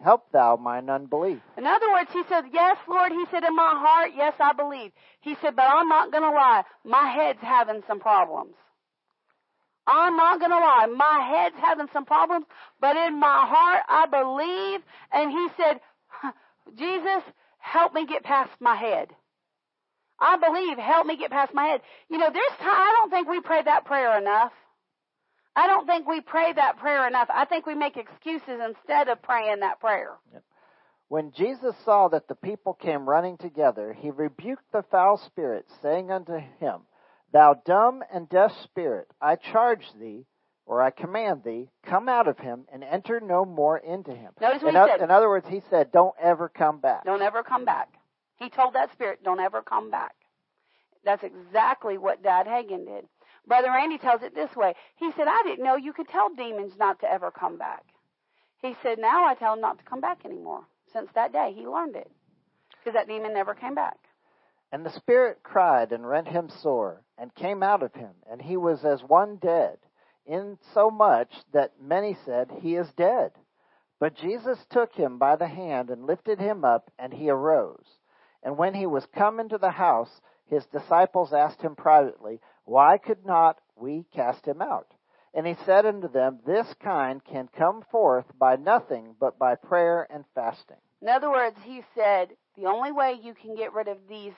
[0.03, 1.41] Help thou mine unbelief.
[1.57, 3.13] In other words, he said, Yes, Lord.
[3.13, 4.93] He said, In my heart, yes, I believe.
[5.21, 6.63] He said, But I'm not going to lie.
[6.85, 8.55] My head's having some problems.
[9.87, 10.87] I'm not going to lie.
[10.87, 12.47] My head's having some problems,
[12.81, 14.81] but in my heart, I believe.
[15.13, 15.81] And he said,
[16.79, 17.23] Jesus,
[17.59, 19.09] help me get past my head.
[20.19, 21.81] I believe, help me get past my head.
[22.09, 24.53] You know, there's time, I don't think we pray that prayer enough.
[25.57, 27.29] I don't think we pray that prayer enough.
[27.33, 30.11] I think we make excuses instead of praying that prayer.
[30.33, 30.43] Yep.
[31.09, 36.11] When Jesus saw that the people came running together, he rebuked the foul spirit, saying
[36.11, 36.81] unto him,
[37.33, 40.25] Thou dumb and deaf spirit, I charge thee,
[40.67, 44.33] or I command thee, come out of him and enter no more into him.
[44.41, 45.01] Notice what in, he o- said.
[45.03, 47.05] in other words, he said, Don't ever come back.
[47.05, 47.93] Don't ever come back.
[48.37, 50.15] He told that spirit, don't ever come back.
[51.05, 53.05] That's exactly what Dad Hagin did.
[53.47, 54.75] Brother Randy tells it this way.
[54.97, 57.85] He said, I didn't know you could tell demons not to ever come back.
[58.63, 60.65] He said, now I tell them not to come back anymore.
[60.93, 62.11] Since that day, he learned it.
[62.79, 63.99] Because that demon never came back.
[64.73, 68.57] And the spirit cried and rent him sore, and came out of him, and he
[68.57, 69.79] was as one dead,
[70.27, 73.33] in so much that many said, He is dead.
[74.01, 77.87] But Jesus took him by the hand and lifted him up, and he arose.
[78.43, 83.25] And when he was come into the house, his disciples asked him privately, Why could
[83.25, 84.89] not we cast him out?
[85.35, 90.07] And he said unto them, This kind can come forth by nothing but by prayer
[90.09, 90.77] and fasting.
[91.03, 94.33] In other words, he said, the only way you can get rid of these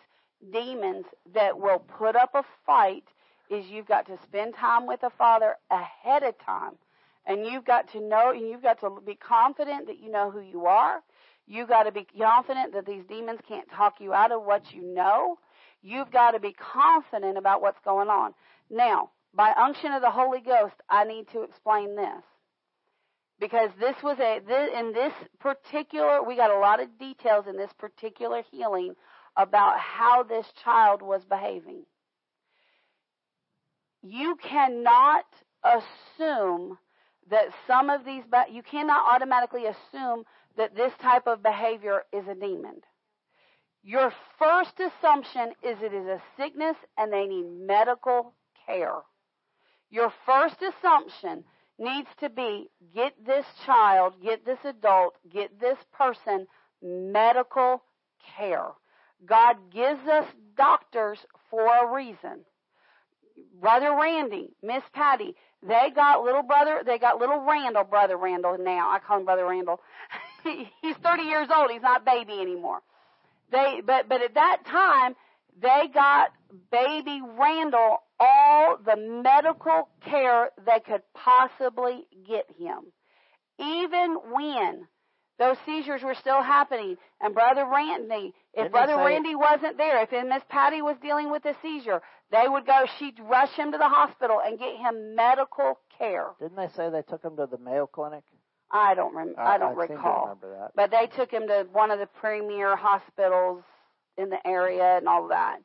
[0.53, 1.05] demons
[1.35, 3.05] that will put up a fight
[3.51, 6.73] is you've got to spend time with the Father ahead of time.
[7.27, 10.41] And you've got to know, and you've got to be confident that you know who
[10.41, 11.03] you are.
[11.47, 14.83] You've got to be confident that these demons can't talk you out of what you
[14.83, 15.39] know.
[15.83, 18.35] You've got to be confident about what's going on.
[18.71, 22.23] Now, by unction of the Holy Ghost, I need to explain this.
[23.39, 27.57] Because this was a, this, in this particular, we got a lot of details in
[27.57, 28.95] this particular healing
[29.37, 31.83] about how this child was behaving.
[34.03, 35.27] You cannot
[35.63, 36.79] assume
[37.29, 40.25] that some of these, you cannot automatically assume
[40.57, 42.81] that this type of behavior is a demon.
[43.87, 48.35] Your first assumption is it is a sickness and they need medical
[48.67, 48.97] care.
[49.91, 51.45] Your first assumption
[51.79, 56.49] needs to be get this child, get this adult, get this person
[56.83, 57.81] medical
[58.37, 58.71] care.
[59.25, 60.27] God gives us
[60.57, 62.41] doctors for a reason.
[63.61, 68.91] Brother Randy, Miss Patty, they got little brother, they got little Randall, brother Randall now.
[68.91, 69.81] I call him brother Randall.
[70.83, 71.71] He's 30 years old.
[71.71, 72.81] He's not baby anymore.
[73.51, 75.15] They, but, but at that time,
[75.61, 76.33] they got
[76.71, 82.93] baby Randall all the medical care they could possibly get him.
[83.59, 84.87] Even when
[85.39, 90.11] those seizures were still happening, and Brother Randy, if Didn't Brother Randy wasn't there, if
[90.11, 93.89] Miss Patty was dealing with a seizure, they would go, she'd rush him to the
[93.89, 96.29] hospital and get him medical care.
[96.41, 98.25] Didn't they say they took him to the Mayo Clinic?
[98.77, 100.23] I don't rem- I don't seem to recall.
[100.23, 100.71] remember.
[100.75, 103.63] But they took him to one of the premier hospitals
[104.17, 105.59] in the area and all that.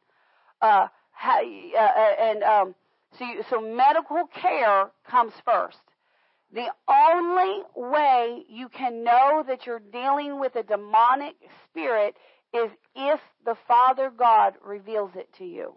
[0.62, 2.76] Uh, ha, uh, and um,
[3.18, 5.78] so, you, so medical care comes first.
[6.54, 11.36] The only way you can know that you're dealing with a demonic
[11.70, 12.16] spirit
[12.54, 15.74] is if the Father God reveals it to you.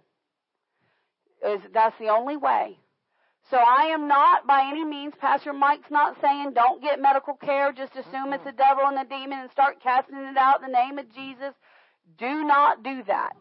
[1.46, 2.78] Is that's the only way.
[3.50, 7.72] So I am not by any means, Pastor Mike's not saying don't get medical care,
[7.72, 10.78] just assume it's a devil and a demon and start casting it out in the
[10.78, 11.54] name of Jesus.
[12.18, 13.36] Do not do that.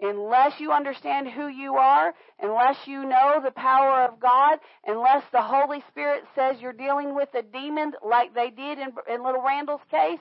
[0.00, 5.40] Unless you understand who you are, unless you know the power of God, unless the
[5.40, 9.80] Holy Spirit says you're dealing with a demon like they did in, in little Randall's
[9.90, 10.20] case,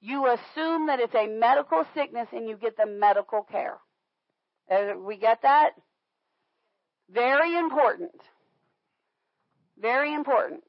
[0.00, 3.78] you assume that it's a medical sickness and you get the medical care.
[4.70, 5.70] Uh, we get that?
[7.12, 8.20] Very important.
[9.80, 10.64] Very important.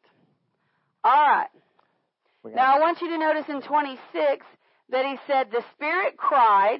[1.04, 1.48] All right.
[2.46, 4.46] Now I want you to notice in 26
[4.90, 6.80] that he said the spirit cried.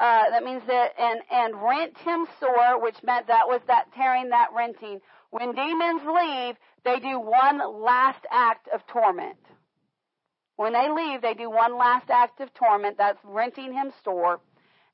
[0.00, 4.28] Uh, that means that and and rent him sore, which meant that was that tearing,
[4.28, 5.00] that renting.
[5.30, 9.38] When demons leave, they do one last act of torment.
[10.56, 12.96] When they leave, they do one last act of torment.
[12.98, 14.40] That's renting him sore.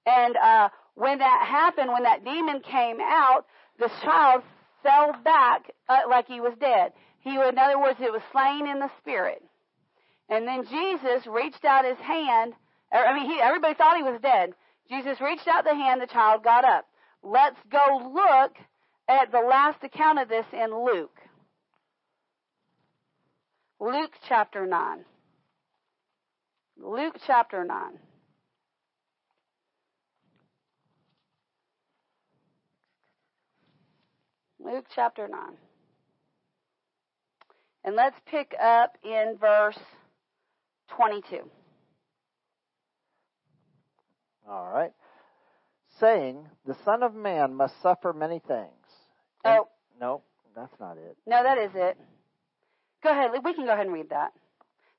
[0.07, 3.47] And uh, when that happened, when that demon came out,
[3.79, 4.43] the child
[4.83, 6.93] fell back uh, like he was dead.
[7.21, 9.43] He, in other words, it was slain in the spirit.
[10.29, 12.55] And then Jesus reached out his hand.
[12.93, 14.55] I mean, he, everybody thought he was dead.
[14.89, 16.01] Jesus reached out the hand.
[16.01, 16.87] The child got up.
[17.23, 18.53] Let's go look
[19.09, 21.19] at the last account of this in Luke.
[23.81, 25.05] Luke chapter 9.
[26.83, 27.99] Luke chapter 9.
[34.65, 35.41] Luke chapter 9.
[37.85, 39.79] And let's pick up in verse
[40.97, 41.41] 22.
[44.49, 44.93] All right.
[46.01, 48.71] Saying, the Son of Man must suffer many things.
[49.45, 49.69] And- Oh,
[50.01, 50.23] No,
[50.57, 51.17] that's not it.
[51.27, 51.97] no, that is it.
[53.03, 53.31] Go ahead.
[53.45, 54.33] We can go ahead and read that.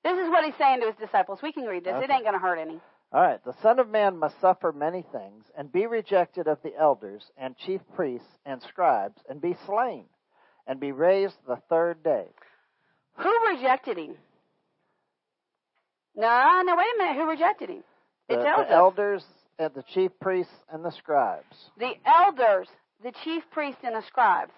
[0.03, 1.41] This is what he's saying to his disciples.
[1.41, 1.95] We can read this.
[2.03, 2.79] It ain't going to hurt any.
[3.15, 3.41] All right.
[3.45, 7.55] The Son of Man must suffer many things, and be rejected of the elders and
[7.57, 10.03] chief priests and scribes, and be slain,
[10.67, 12.25] and be raised the third day.
[13.19, 14.15] Who rejected him?
[16.13, 17.15] No, no, wait a minute.
[17.15, 17.83] Who rejected him?
[18.27, 18.71] It The, tells the us.
[18.71, 19.23] elders
[19.59, 21.55] and the chief priests and the scribes.
[21.77, 22.67] the elders,
[23.01, 24.51] the chief priests, and the scribes.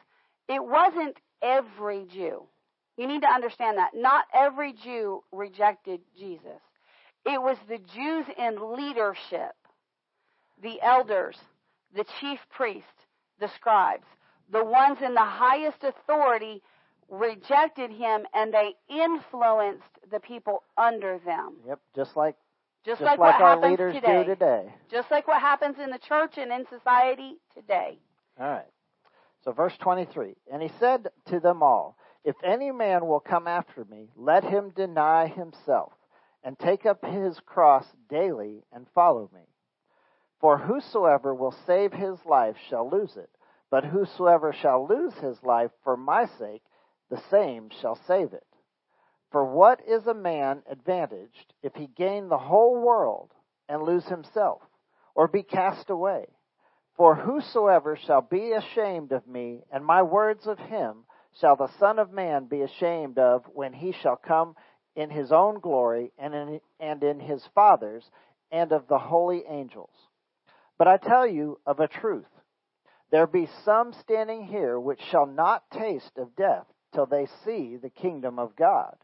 [0.49, 2.43] It wasn't every Jew.
[2.97, 3.91] You need to understand that.
[3.93, 6.61] Not every Jew rejected Jesus.
[7.27, 9.55] It was the Jews in leadership,
[10.61, 11.37] the elders,
[11.95, 12.87] the chief priests,
[13.39, 14.05] the scribes,
[14.51, 16.61] the ones in the highest authority
[17.09, 21.53] rejected him and they influenced the people under them.
[21.67, 22.35] Yep, just like
[22.85, 24.23] Just, just like, like what our happens leaders today.
[24.23, 24.73] do today.
[24.89, 27.97] Just like what happens in the church and in society today.
[28.39, 28.65] All right.
[29.43, 30.35] So verse 23.
[30.51, 34.71] And he said to them all, If any man will come after me, let him
[34.75, 35.93] deny himself,
[36.47, 39.41] and take up his cross daily, and follow me.
[40.39, 43.29] For whosoever will save his life shall lose it,
[43.69, 46.63] but whosoever shall lose his life for my sake,
[47.09, 48.47] the same shall save it.
[49.29, 53.33] For what is a man advantaged if he gain the whole world
[53.67, 54.61] and lose himself,
[55.15, 56.27] or be cast away?
[56.95, 61.03] For whosoever shall be ashamed of me and my words of him,
[61.41, 64.55] shall the Son of Man be ashamed of when he shall come
[64.97, 68.03] in his own glory and in, and in his Father's
[68.51, 69.93] and of the holy angels.
[70.77, 72.25] But I tell you of a truth.
[73.11, 77.89] There be some standing here which shall not taste of death till they see the
[77.89, 78.97] kingdom of God.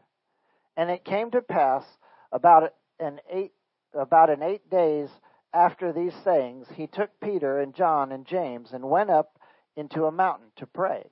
[0.76, 1.84] And it came to pass
[2.32, 3.52] about an eight
[3.94, 5.08] about an eight days
[5.54, 9.38] after these sayings, he took Peter and John and James and went up
[9.76, 11.04] into a mountain to pray.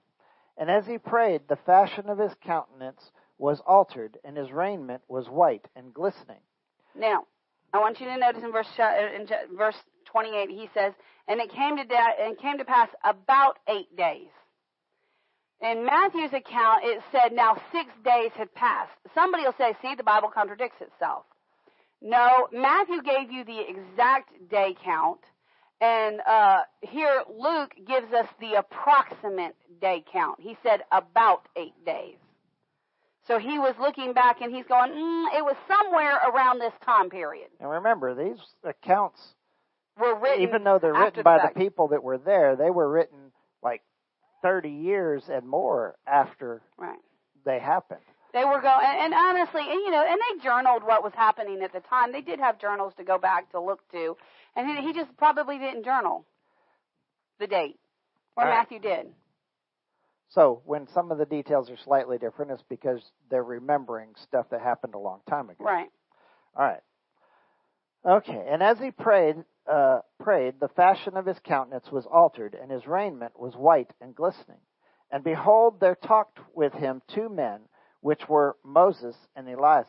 [0.59, 3.13] And as he prayed, the fashion of his countenance
[3.43, 6.39] was altered, and his raiment was white and glistening.
[6.95, 7.25] Now,
[7.73, 9.27] I want you to notice in verse in
[9.57, 9.75] verse
[10.05, 10.95] 28, he says,
[11.27, 14.31] "And it came to da- and came to pass about eight days."
[15.61, 18.93] In Matthew's account, it said now six days had passed.
[19.13, 21.27] Somebody will say, "See, the Bible contradicts itself."
[22.01, 25.25] No, Matthew gave you the exact day count,
[25.81, 30.39] and uh, here Luke gives us the approximate day count.
[30.39, 32.22] He said about eight days.
[33.27, 37.09] So he was looking back and he's going, mm, it was somewhere around this time
[37.09, 37.49] period.
[37.61, 39.21] And remember, these accounts,
[40.01, 43.33] Were written even though they're written by the people that were there, they were written
[43.63, 43.83] like
[44.43, 46.99] 30 years and more after Right.
[47.45, 48.01] they happened.
[48.33, 51.63] They were going, and, and honestly, and, you know, and they journaled what was happening
[51.63, 52.13] at the time.
[52.13, 54.17] They did have journals to go back to look to,
[54.57, 56.25] and he, he just probably didn't journal
[57.39, 57.79] the date,
[58.37, 58.57] or All right.
[58.57, 59.07] Matthew did.
[60.35, 64.63] So when some of the details are slightly different, it's because they're remembering stuff that
[64.63, 65.63] happened a long time ago.
[65.65, 65.89] Right.
[66.57, 66.81] All right.
[68.05, 68.47] Okay.
[68.49, 69.37] And as he prayed,
[69.71, 74.15] uh, prayed, the fashion of his countenance was altered, and his raiment was white and
[74.15, 74.61] glistening.
[75.11, 77.61] And behold, there talked with him two men,
[78.01, 79.87] which were Moses and Elias,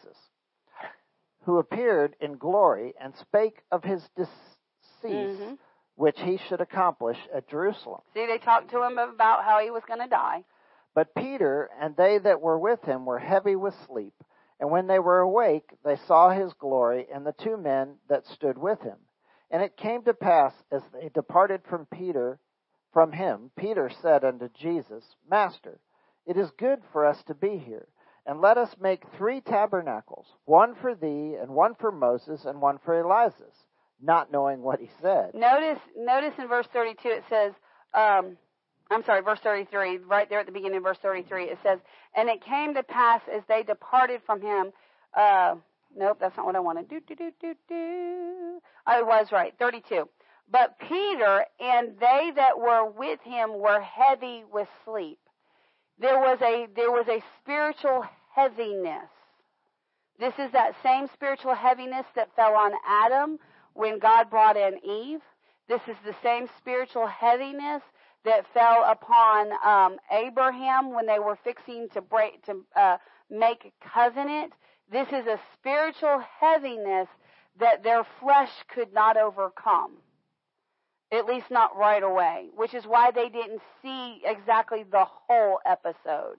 [1.46, 5.58] who appeared in glory and spake of his decease, Mhm.
[5.96, 8.02] Which he should accomplish at Jerusalem.
[8.14, 10.44] See, they talked to him about how he was going to die.
[10.96, 14.14] But Peter and they that were with him were heavy with sleep.
[14.60, 18.58] And when they were awake, they saw his glory and the two men that stood
[18.58, 18.98] with him.
[19.52, 22.40] And it came to pass, as they departed from Peter,
[22.92, 25.80] from him, Peter said unto Jesus, Master,
[26.26, 27.88] it is good for us to be here.
[28.26, 32.78] And let us make three tabernacles, one for thee, and one for Moses, and one
[32.86, 33.34] for Elias,
[34.04, 35.32] not knowing what he said.
[35.34, 37.54] Notice, notice in verse 32 it says,
[37.94, 38.38] um,
[38.92, 41.80] I'm sorry, verse 33, right there at the beginning of verse 33, it says,
[42.16, 44.72] And it came to pass as they departed from him,
[45.14, 45.56] uh,
[45.96, 46.90] nope, that's not what I wanted.
[46.90, 48.60] Do, do, do, do, do.
[48.86, 50.08] I was right, 32.
[50.52, 55.20] But Peter and they that were with him were heavy with sleep.
[56.00, 59.10] There was a, there was a spiritual heaviness.
[60.20, 63.40] This is that same spiritual heaviness that fell on Adam
[63.74, 65.22] when God brought in Eve.
[65.68, 67.82] This is the same spiritual heaviness
[68.26, 72.98] that fell upon um, Abraham when they were fixing to break to uh,
[73.30, 74.54] make covenant.
[74.92, 77.08] This is a spiritual heaviness
[77.60, 79.98] that their flesh could not overcome.
[81.12, 86.38] At least not right away, which is why they didn't see exactly the whole episode.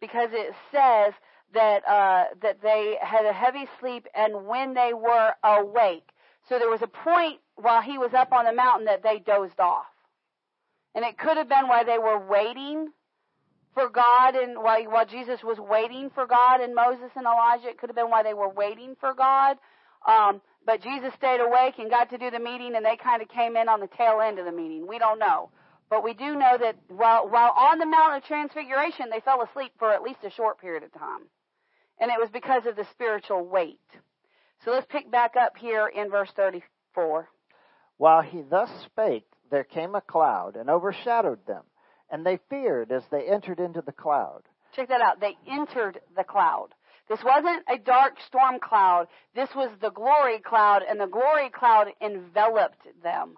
[0.00, 1.14] Because it says
[1.52, 6.08] that uh, that they had a heavy sleep, and when they were awake,
[6.48, 9.60] so there was a point while he was up on the mountain that they dozed
[9.60, 9.86] off,
[10.94, 12.88] and it could have been while they were waiting
[13.74, 17.78] for God, and while while Jesus was waiting for God, and Moses and Elijah, it
[17.78, 19.56] could have been while they were waiting for God.
[20.06, 23.28] Um, but Jesus stayed awake and got to do the meeting, and they kind of
[23.28, 24.86] came in on the tail end of the meeting.
[24.86, 25.50] We don't know.
[25.90, 29.72] But we do know that while, while on the Mount of Transfiguration, they fell asleep
[29.78, 31.28] for at least a short period of time.
[32.00, 33.78] And it was because of the spiritual weight.
[34.64, 37.28] So let's pick back up here in verse 34.
[37.96, 41.64] While he thus spake, there came a cloud and overshadowed them,
[42.10, 44.42] and they feared as they entered into the cloud.
[44.74, 45.20] Check that out.
[45.20, 46.68] They entered the cloud.
[47.08, 49.08] This wasn't a dark storm cloud.
[49.34, 53.34] This was the glory cloud, and the glory cloud enveloped them.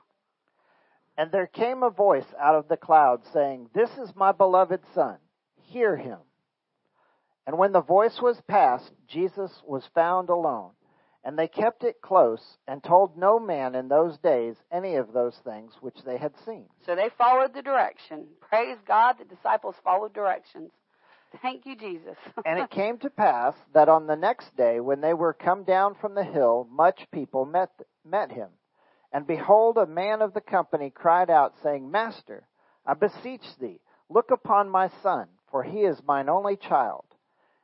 [1.16, 5.16] And there came a voice out of the cloud saying, This is my beloved Son.
[5.56, 6.18] Hear him.
[7.46, 10.72] And when the voice was past, Jesus was found alone.
[11.24, 15.36] And they kept it close and told no man in those days any of those
[15.42, 16.66] things which they had seen.
[16.84, 18.26] So they followed the direction.
[18.40, 20.70] Praise God, the disciples followed directions.
[21.40, 22.16] Thank you, Jesus.
[22.44, 25.94] and it came to pass that on the next day, when they were come down
[25.94, 27.70] from the hill, much people met,
[28.04, 28.50] met him.
[29.12, 32.46] And behold, a man of the company cried out, saying, Master,
[32.86, 37.04] I beseech thee, look upon my son, for he is mine only child.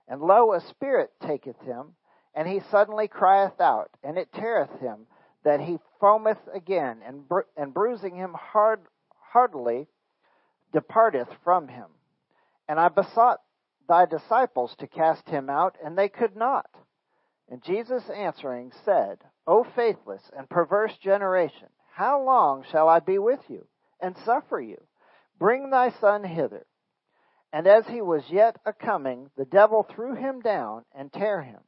[0.09, 1.95] And lo, a spirit taketh him,
[2.35, 5.07] and he suddenly crieth out, and it teareth him,
[5.45, 8.81] that he foameth again, and, bru- and bruising him hard,
[9.33, 9.89] heartily,
[10.73, 11.87] departeth from him.
[12.69, 13.41] And I besought
[13.89, 16.71] thy disciples to cast him out, and they could not.
[17.51, 23.41] And Jesus answering said, O faithless and perverse generation, how long shall I be with
[23.49, 23.67] you,
[24.01, 24.81] and suffer you?
[25.39, 26.67] Bring thy son hither.
[27.53, 31.61] And as he was yet a coming, the devil threw him down and tear him.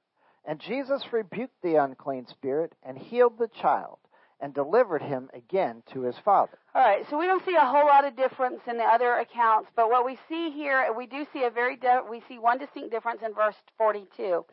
[0.44, 3.98] And Jesus rebuked the unclean spirit, and healed the child,
[4.40, 6.58] and delivered him again to his father.
[6.74, 9.70] All right, so we don't see a whole lot of difference in the other accounts,
[9.76, 12.90] but what we see here, we do see a very di- we see one distinct
[12.90, 14.44] difference in verse 42.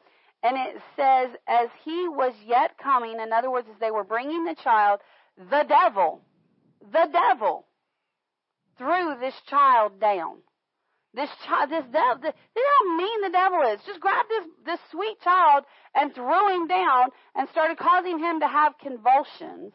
[0.44, 4.46] And it says, as he was yet coming, in other words, as they were bringing
[4.46, 5.00] the child,
[5.38, 6.22] the devil,
[6.92, 7.66] the devil,
[8.78, 10.38] threw this child down.
[11.14, 13.80] This child, this devil, this, this is how mean the devil is.
[13.86, 15.64] Just grabbed this, this sweet child
[15.96, 19.74] and threw him down and started causing him to have convulsions.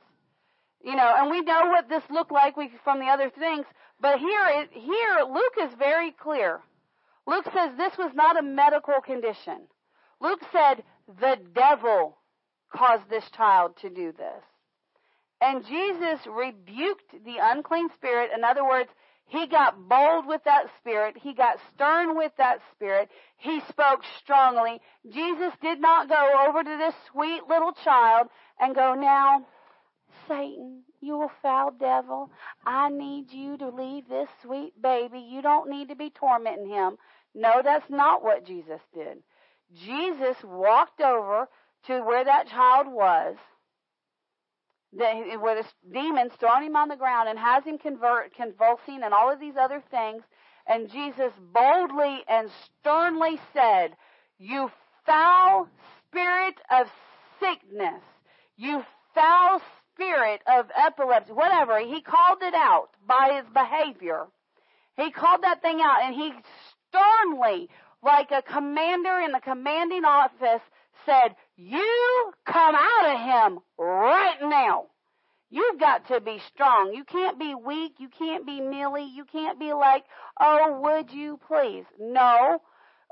[0.83, 2.55] You know, and we know what this looked like
[2.85, 3.67] from the other things,
[4.01, 6.61] but here, here, Luke is very clear.
[7.27, 9.63] Luke says this was not a medical condition.
[10.21, 10.85] Luke said
[11.21, 12.19] the devil
[12.71, 14.43] caused this child to do this.
[15.41, 18.31] And Jesus rebuked the unclean spirit.
[18.37, 18.91] In other words,
[19.27, 21.17] he got bold with that spirit.
[21.21, 23.09] He got stern with that spirit.
[23.37, 24.81] He spoke strongly.
[25.11, 28.29] Jesus did not go over to this sweet little child
[28.61, 29.47] and go, now,
[30.29, 32.31] Satan, you foul devil,
[32.65, 35.19] I need you to leave this sweet baby.
[35.19, 36.97] You don't need to be tormenting him.
[37.35, 39.23] No, that's not what Jesus did.
[39.75, 41.49] Jesus walked over
[41.87, 43.37] to where that child was
[44.97, 49.33] where this demon's throwing him on the ground and has him convert, convulsing and all
[49.33, 50.23] of these other things.
[50.67, 52.49] And Jesus boldly and
[52.81, 53.97] sternly said,
[54.39, 54.71] You
[55.05, 55.69] foul
[56.09, 56.87] spirit of
[57.41, 58.03] sickness,
[58.57, 58.85] you
[59.15, 59.61] foul
[59.95, 61.79] spirit of epilepsy, whatever.
[61.79, 64.27] He called it out by his behavior.
[64.97, 66.33] He called that thing out and he
[66.89, 67.69] sternly,
[68.03, 70.63] like a commander in the commanding office,
[71.05, 74.87] said, You come out of him right now.
[75.51, 76.93] You've got to be strong.
[76.95, 77.95] You can't be weak.
[77.99, 79.05] You can't be milly.
[79.05, 80.05] You can't be like,
[80.41, 81.85] Oh, would you please?
[81.99, 82.61] No.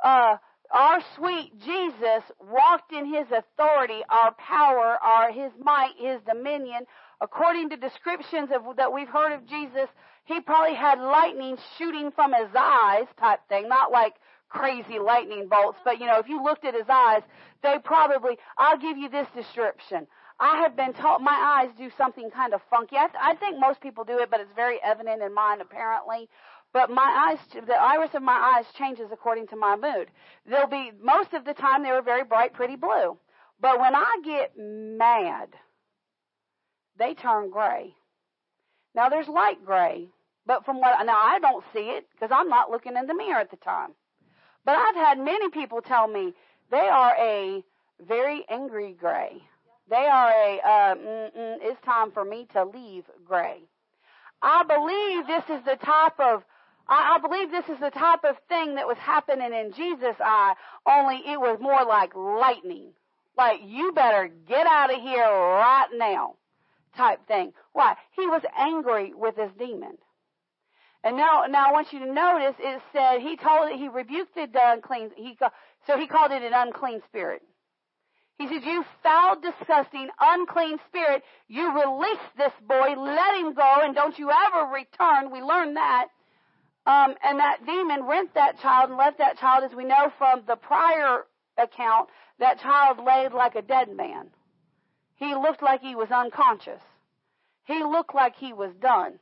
[0.03, 0.39] Uh,
[0.73, 6.87] our sweet Jesus walked in his authority, our power, our his might, his dominion.
[7.21, 9.89] According to descriptions of, that we've heard of Jesus,
[10.25, 14.15] he probably had lightning shooting from his eyes type thing, not like
[14.53, 17.23] crazy lightning bolts, but you know, if you looked at his eyes,
[17.63, 20.07] they probably, I'll give you this description.
[20.39, 22.97] I have been taught my eyes do something kind of funky.
[22.97, 26.29] I, I think most people do it, but it's very evident in mine apparently.
[26.73, 30.09] But my eyes, the iris of my eyes changes according to my mood.
[30.47, 33.19] They'll be, most of the time they were very bright, pretty blue.
[33.61, 35.49] But when I get mad,
[36.99, 37.95] they turn gray.
[38.95, 40.09] Now there's light gray,
[40.47, 43.41] but from what, now I don't see it because I'm not looking in the mirror
[43.41, 43.95] at the time.
[44.65, 46.35] But I've had many people tell me
[46.71, 47.65] they are a
[48.07, 49.43] very angry gray.
[49.91, 50.95] They are a, uh,
[51.63, 53.59] it's time for me to leave gray.
[54.41, 56.43] I believe this is the type of
[56.89, 60.55] I, I believe this is the type of thing that was happening in Jesus' eye,
[60.87, 62.93] only it was more like lightning.
[63.37, 66.35] Like, you better get out of here right now
[66.97, 67.53] type thing.
[67.73, 67.95] Why?
[68.13, 69.97] He was angry with this demon.
[71.05, 74.35] And now, now I want you to notice it said he told it, he rebuked
[74.35, 75.37] the unclean, he,
[75.87, 77.43] so he called it an unclean spirit.
[78.39, 83.95] He said, you foul, disgusting, unclean spirit, you release this boy, let him go, and
[83.95, 85.31] don't you ever return.
[85.31, 86.09] We learned that.
[86.87, 90.43] Um, and that demon rent that child and left that child, as we know from
[90.47, 91.25] the prior
[91.57, 92.09] account,
[92.41, 94.29] that child laid like a dead man.
[95.17, 96.81] He looked like he was unconscious.
[97.65, 99.21] He looked like he was done.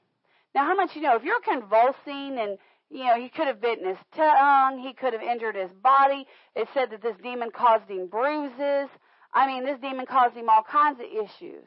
[0.55, 1.17] Now, how much you know?
[1.17, 2.59] If you're convulsing and
[2.91, 6.27] you know, he could have bitten his tongue, he could have injured his body.
[6.57, 8.89] It said that this demon caused him bruises.
[9.33, 11.65] I mean, this demon caused him all kinds of issues.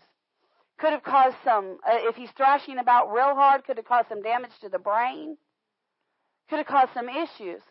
[0.77, 4.21] Could have caused some, uh, if he's thrashing about real hard, could have caused some
[4.21, 5.37] damage to the brain.
[6.49, 7.61] Could have caused some issues.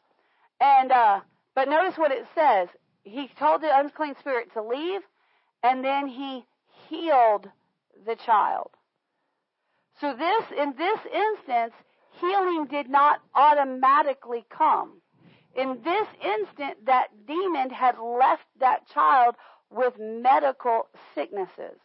[0.58, 1.20] And, uh,
[1.54, 2.68] but notice what it says.
[3.04, 5.02] He told the unclean spirit to leave,
[5.62, 6.46] and then he
[6.88, 7.50] healed
[8.06, 8.70] the child.
[10.02, 11.74] So this, in this instance,
[12.20, 15.00] healing did not automatically come.
[15.54, 19.36] In this instant, that demon had left that child
[19.70, 21.78] with medical sicknesses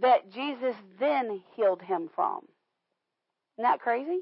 [0.00, 2.42] that Jesus then healed him from.
[3.58, 4.20] Isn't that crazy?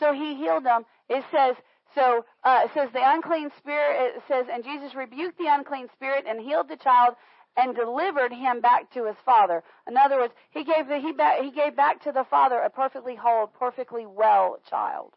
[0.00, 0.84] So he healed them.
[1.08, 1.54] It says,
[1.94, 4.16] so uh, it says the unclean spirit.
[4.16, 7.14] It says, and Jesus rebuked the unclean spirit and healed the child
[7.56, 9.62] and delivered him back to his father.
[9.88, 12.70] In other words, he gave the, he, back, he gave back to the father a
[12.70, 15.12] perfectly whole, perfectly well child.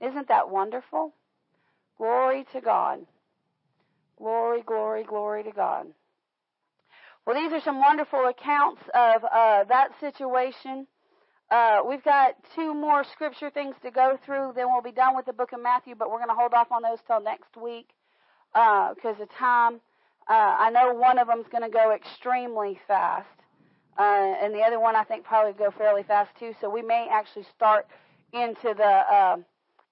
[0.00, 1.14] Isn't that wonderful?
[1.98, 3.00] Glory to God.
[4.18, 5.86] Glory, glory, glory to God.
[7.26, 10.86] Well, these are some wonderful accounts of uh, that situation.
[11.50, 14.52] Uh, we've got two more scripture things to go through.
[14.54, 16.70] Then we'll be done with the book of Matthew, but we're going to hold off
[16.70, 17.88] on those till next week
[18.52, 19.80] because uh, of time.
[20.28, 23.28] Uh, I know one of them's going to go extremely fast,
[23.98, 26.52] uh, and the other one I think probably go fairly fast too.
[26.60, 27.86] So we may actually start
[28.32, 29.36] into the uh,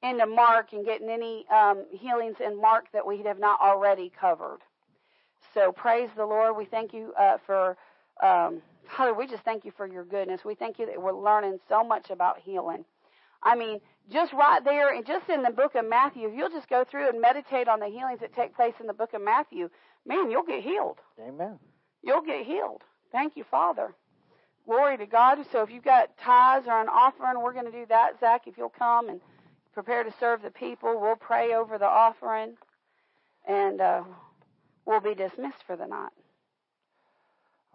[0.02, 4.58] into Mark and getting any um, healings in Mark that we have not already covered.
[5.54, 6.56] So praise the Lord.
[6.56, 7.76] We thank you uh, for
[8.22, 8.60] um,
[8.96, 9.14] Father.
[9.14, 10.44] We just thank you for your goodness.
[10.44, 12.84] We thank you that we're learning so much about healing.
[13.44, 13.80] I mean,
[14.10, 17.08] just right there, and just in the book of Matthew, if you'll just go through
[17.08, 19.70] and meditate on the healings that take place in the book of Matthew,
[20.06, 20.98] man, you'll get healed.
[21.20, 21.58] Amen.
[22.02, 22.82] You'll get healed.
[23.12, 23.94] Thank you, Father.
[24.66, 25.38] Glory to God.
[25.52, 28.42] So if you've got tithes or an offering, we're going to do that, Zach.
[28.46, 29.20] If you'll come and
[29.72, 32.56] prepare to serve the people, we'll pray over the offering,
[33.46, 34.04] and uh,
[34.86, 36.12] we'll be dismissed for the night.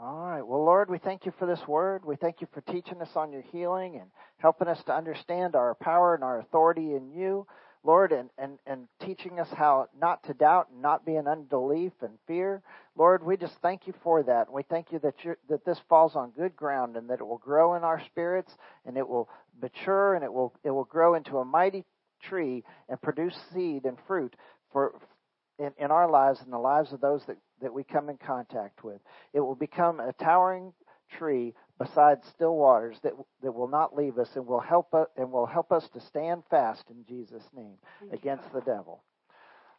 [0.02, 0.42] All right.
[0.42, 2.06] Well, Lord, we thank you for this word.
[2.06, 5.76] We thank you for teaching us on your healing and helping us to understand our
[5.76, 7.46] power and our authority in you.
[7.84, 11.92] Lord, and, and, and teaching us how not to doubt and not be in unbelief
[12.02, 12.62] and fear.
[12.98, 14.48] Lord, we just thank you for that.
[14.48, 17.28] And we thank you that, you that this falls on good ground and that it
[17.28, 18.52] will grow in our spirits
[18.86, 19.28] and it will
[19.62, 21.84] mature and it will, it will grow into a mighty
[22.24, 24.34] tree and produce seed and fruit
[24.72, 24.94] for,
[25.58, 28.84] in, in our lives and the lives of those that, that we come in contact
[28.84, 29.00] with.
[29.34, 30.74] It will become a towering
[31.18, 35.32] tree beside still waters that that will not leave us and will help us and
[35.32, 37.78] will help us to stand fast in Jesus' name
[38.12, 39.02] against the devil.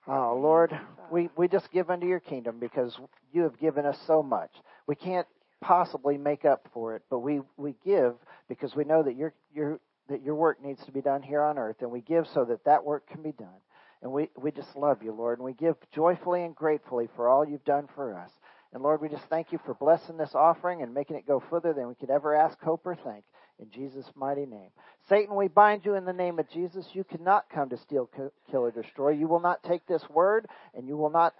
[0.06, 0.78] Oh Lord,
[1.10, 2.98] we, we just give unto your kingdom because
[3.32, 4.50] you have given us so much.
[4.86, 5.26] We can't
[5.60, 8.14] possibly make up for it, but we, we give
[8.48, 9.78] because we know that your your
[10.08, 12.64] that your work needs to be done here on earth, and we give so that
[12.64, 13.60] that work can be done.
[14.02, 17.46] And we, we just love you, Lord, and we give joyfully and gratefully for all
[17.46, 18.30] you've done for us.
[18.72, 21.72] And Lord, we just thank you for blessing this offering and making it go further
[21.72, 23.24] than we could ever ask, hope, or think.
[23.58, 24.70] In Jesus' mighty name.
[25.08, 26.86] Satan, we bind you in the name of Jesus.
[26.94, 29.10] You cannot come to steal, kill, or destroy.
[29.10, 31.34] You will not take this word, and you will not,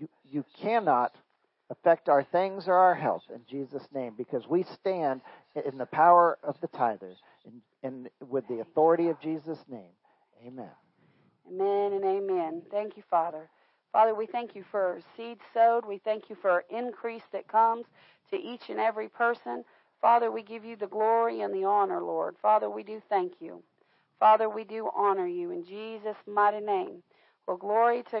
[0.00, 1.14] you, you cannot
[1.68, 5.20] affect our things or our health in Jesus' name because we stand
[5.66, 7.12] in the power of the tither
[7.44, 9.92] and, and with the authority of Jesus' name.
[10.46, 10.70] Amen.
[11.48, 12.62] Amen and amen.
[12.70, 13.48] Thank you, Father.
[13.92, 15.84] Father, we thank you for seed sowed.
[15.86, 17.86] We thank you for increase that comes
[18.30, 19.64] to each and every person.
[20.00, 22.36] Father, we give you the glory and the honor, Lord.
[22.40, 23.62] Father, we do thank you.
[24.18, 27.02] Father, we do honor you in Jesus' mighty name.
[27.46, 28.16] Well, glory to